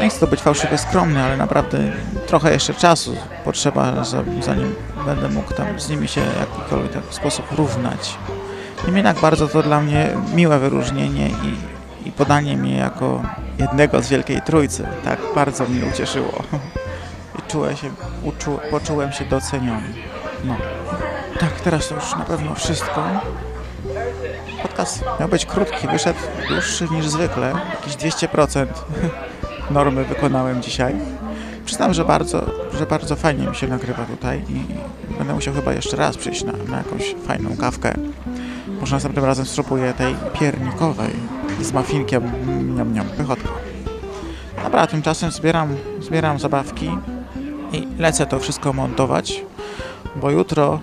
nie 0.00 0.08
chcę 0.08 0.20
to 0.20 0.26
być 0.26 0.40
fałszywie 0.40 0.78
skromny, 0.78 1.22
ale 1.22 1.36
naprawdę 1.36 1.78
trochę 2.26 2.52
jeszcze 2.52 2.74
czasu 2.74 3.16
potrzeba, 3.44 4.04
za- 4.04 4.24
zanim 4.42 4.74
będę 5.06 5.28
mógł 5.28 5.54
tam 5.54 5.80
z 5.80 5.88
nimi 5.88 6.08
się 6.08 6.20
w 6.20 6.40
jakikolwiek 6.40 7.14
sposób 7.14 7.46
równać. 7.58 8.18
Niemniej 8.84 8.96
jednak 8.96 9.20
bardzo 9.20 9.48
to 9.48 9.62
dla 9.62 9.80
mnie 9.80 10.08
miłe 10.34 10.58
wyróżnienie 10.58 11.28
i, 11.28 12.08
i 12.08 12.12
podanie 12.12 12.56
mnie 12.56 12.76
jako 12.76 13.22
jednego 13.58 14.02
z 14.02 14.08
Wielkiej 14.08 14.42
Trójcy. 14.42 14.86
Tak 15.04 15.18
bardzo 15.34 15.64
mnie 15.64 15.86
ucieszyło. 15.86 16.32
I 17.38 17.50
czułem 17.50 17.76
się, 17.76 17.90
uczu, 18.22 18.58
poczułem 18.70 19.12
się 19.12 19.24
doceniony. 19.24 19.88
No. 20.44 20.56
Tak, 21.40 21.60
teraz 21.60 21.88
to 21.88 21.94
już 21.94 22.16
na 22.16 22.24
pewno 22.24 22.54
wszystko. 22.54 23.04
Podcast 24.62 25.04
miał 25.20 25.28
być 25.28 25.46
krótki, 25.46 25.88
wyszedł 25.88 26.18
dłuższy 26.48 26.88
niż 26.90 27.08
zwykle. 27.08 27.52
Jakieś 27.70 28.12
200% 28.14 28.66
normy 29.70 30.04
wykonałem 30.04 30.62
dzisiaj. 30.62 30.94
Przyznam, 31.64 31.94
że 31.94 32.04
bardzo, 32.04 32.50
że 32.78 32.86
bardzo 32.86 33.16
fajnie 33.16 33.46
mi 33.46 33.56
się 33.56 33.68
nagrywa 33.68 34.04
tutaj 34.04 34.44
i 34.48 34.64
będę 35.18 35.34
musiał 35.34 35.54
chyba 35.54 35.72
jeszcze 35.72 35.96
raz 35.96 36.16
przyjść 36.16 36.44
na, 36.44 36.52
na 36.52 36.76
jakąś 36.76 37.14
fajną 37.26 37.56
kawkę. 37.56 37.94
Może 38.80 38.96
następnym 38.96 39.24
razem 39.24 39.46
spróbuję 39.46 39.92
tej 39.92 40.14
piernikowej 40.40 41.12
z 41.60 41.72
mafinkiem 41.72 42.32
niam 42.76 42.94
niam, 42.94 43.06
pychotka. 43.06 43.48
Dobra, 44.64 44.86
tymczasem 44.86 45.30
zbieram, 45.30 45.76
zbieram 46.00 46.38
zabawki 46.38 46.90
i 47.72 47.88
lecę 47.98 48.26
to 48.26 48.38
wszystko 48.38 48.72
montować, 48.72 49.44
bo 50.16 50.30
jutro 50.30 50.80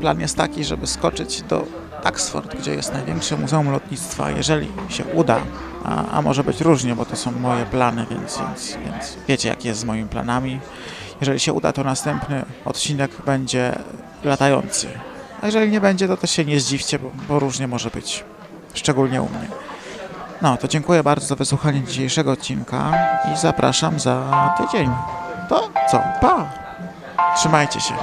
plan 0.00 0.20
jest 0.20 0.36
taki, 0.36 0.64
żeby 0.64 0.86
skoczyć 0.86 1.42
do 1.42 1.64
Oxford, 2.04 2.56
gdzie 2.56 2.74
jest 2.74 2.92
największe 2.92 3.36
muzeum 3.36 3.70
lotnictwa, 3.70 4.30
jeżeli 4.30 4.68
się 4.88 5.04
uda, 5.04 5.38
a, 5.84 6.06
a 6.10 6.22
może 6.22 6.44
być 6.44 6.60
różnie, 6.60 6.96
bo 6.96 7.04
to 7.04 7.16
są 7.16 7.32
moje 7.32 7.66
plany, 7.66 8.06
więc, 8.10 8.38
więc, 8.38 8.78
więc 8.84 9.16
wiecie 9.28 9.48
jak 9.48 9.64
jest 9.64 9.80
z 9.80 9.84
moimi 9.84 10.08
planami. 10.08 10.60
Jeżeli 11.20 11.40
się 11.40 11.52
uda, 11.52 11.72
to 11.72 11.84
następny 11.84 12.44
odcinek 12.64 13.10
będzie 13.26 13.78
latający. 14.24 14.88
A 15.42 15.46
jeżeli 15.46 15.70
nie 15.70 15.80
będzie, 15.80 16.08
to 16.08 16.16
też 16.16 16.30
się 16.30 16.44
nie 16.44 16.60
zdziwcie, 16.60 16.98
bo, 16.98 17.10
bo 17.28 17.38
różnie 17.38 17.68
może 17.68 17.90
być, 17.90 18.24
szczególnie 18.74 19.22
u 19.22 19.28
mnie. 19.28 19.48
No, 20.42 20.56
to 20.56 20.68
dziękuję 20.68 21.02
bardzo 21.02 21.26
za 21.26 21.34
wysłuchanie 21.34 21.82
dzisiejszego 21.82 22.32
odcinka 22.32 22.92
i 23.34 23.36
zapraszam 23.36 24.00
za 24.00 24.54
tydzień. 24.58 24.90
Co? 25.90 26.02
Się. 27.80 27.94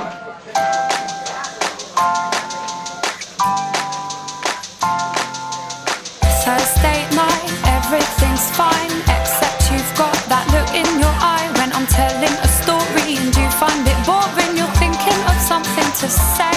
Thursday 6.46 7.00
night, 7.16 7.52
everything's 7.66 8.50
fine 8.52 9.02
except 9.08 9.72
you've 9.72 9.98
got 9.98 10.16
that 10.30 10.46
look 10.54 10.70
in 10.76 11.00
your 11.00 11.16
eye 11.20 11.50
when 11.58 11.74
I'm 11.74 11.88
telling 11.88 12.36
a 12.44 12.48
story 12.48 13.18
and 13.18 13.36
you 13.36 13.50
find 13.50 13.88
it 13.88 14.00
boring. 14.06 14.58
You're 14.58 14.76
thinking 14.80 15.20
of 15.28 15.38
something 15.42 15.90
to 16.02 16.08
say. 16.10 16.56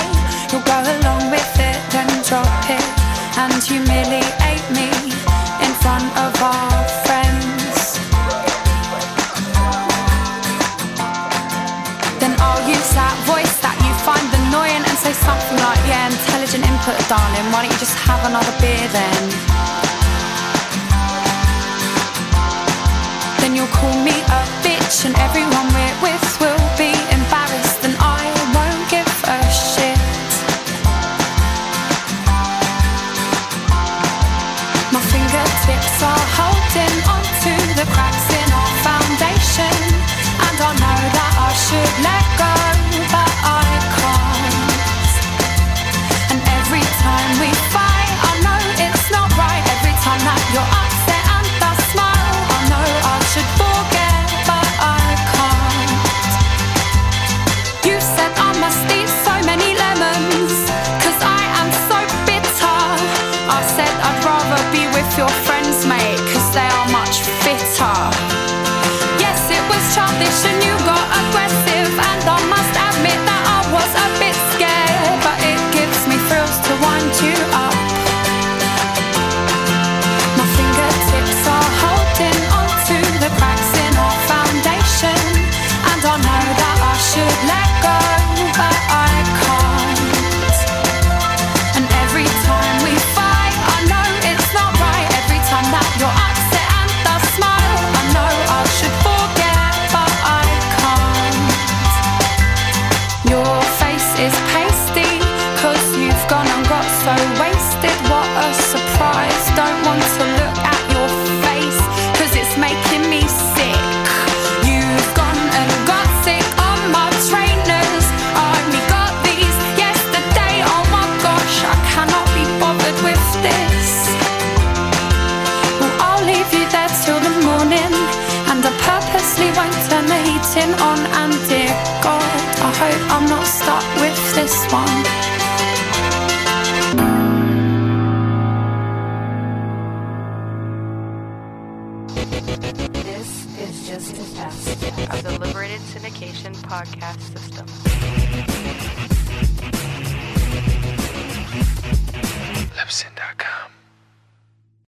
You'll 0.52 0.62
go 0.62 0.78
along 0.78 1.30
with 1.30 1.58
it, 1.58 1.78
then 1.90 2.08
drop 2.22 2.70
it 2.70 3.06
and 3.38 3.62
humiliate 3.62 4.55
input, 16.86 17.08
darling. 17.08 17.52
Why 17.52 17.62
don't 17.62 17.72
you 17.72 17.78
just 17.78 17.96
have 17.98 18.24
another 18.24 18.52
beer 18.60 18.88
then? 18.92 19.22
Then 23.40 23.56
you'll 23.56 23.66
call 23.68 23.94
me 24.02 24.12
a 24.12 24.40
bitch, 24.62 25.04
and 25.06 25.14
everyone 25.18 25.66
we're 25.74 26.02
with 26.02 26.40
will 26.40 26.55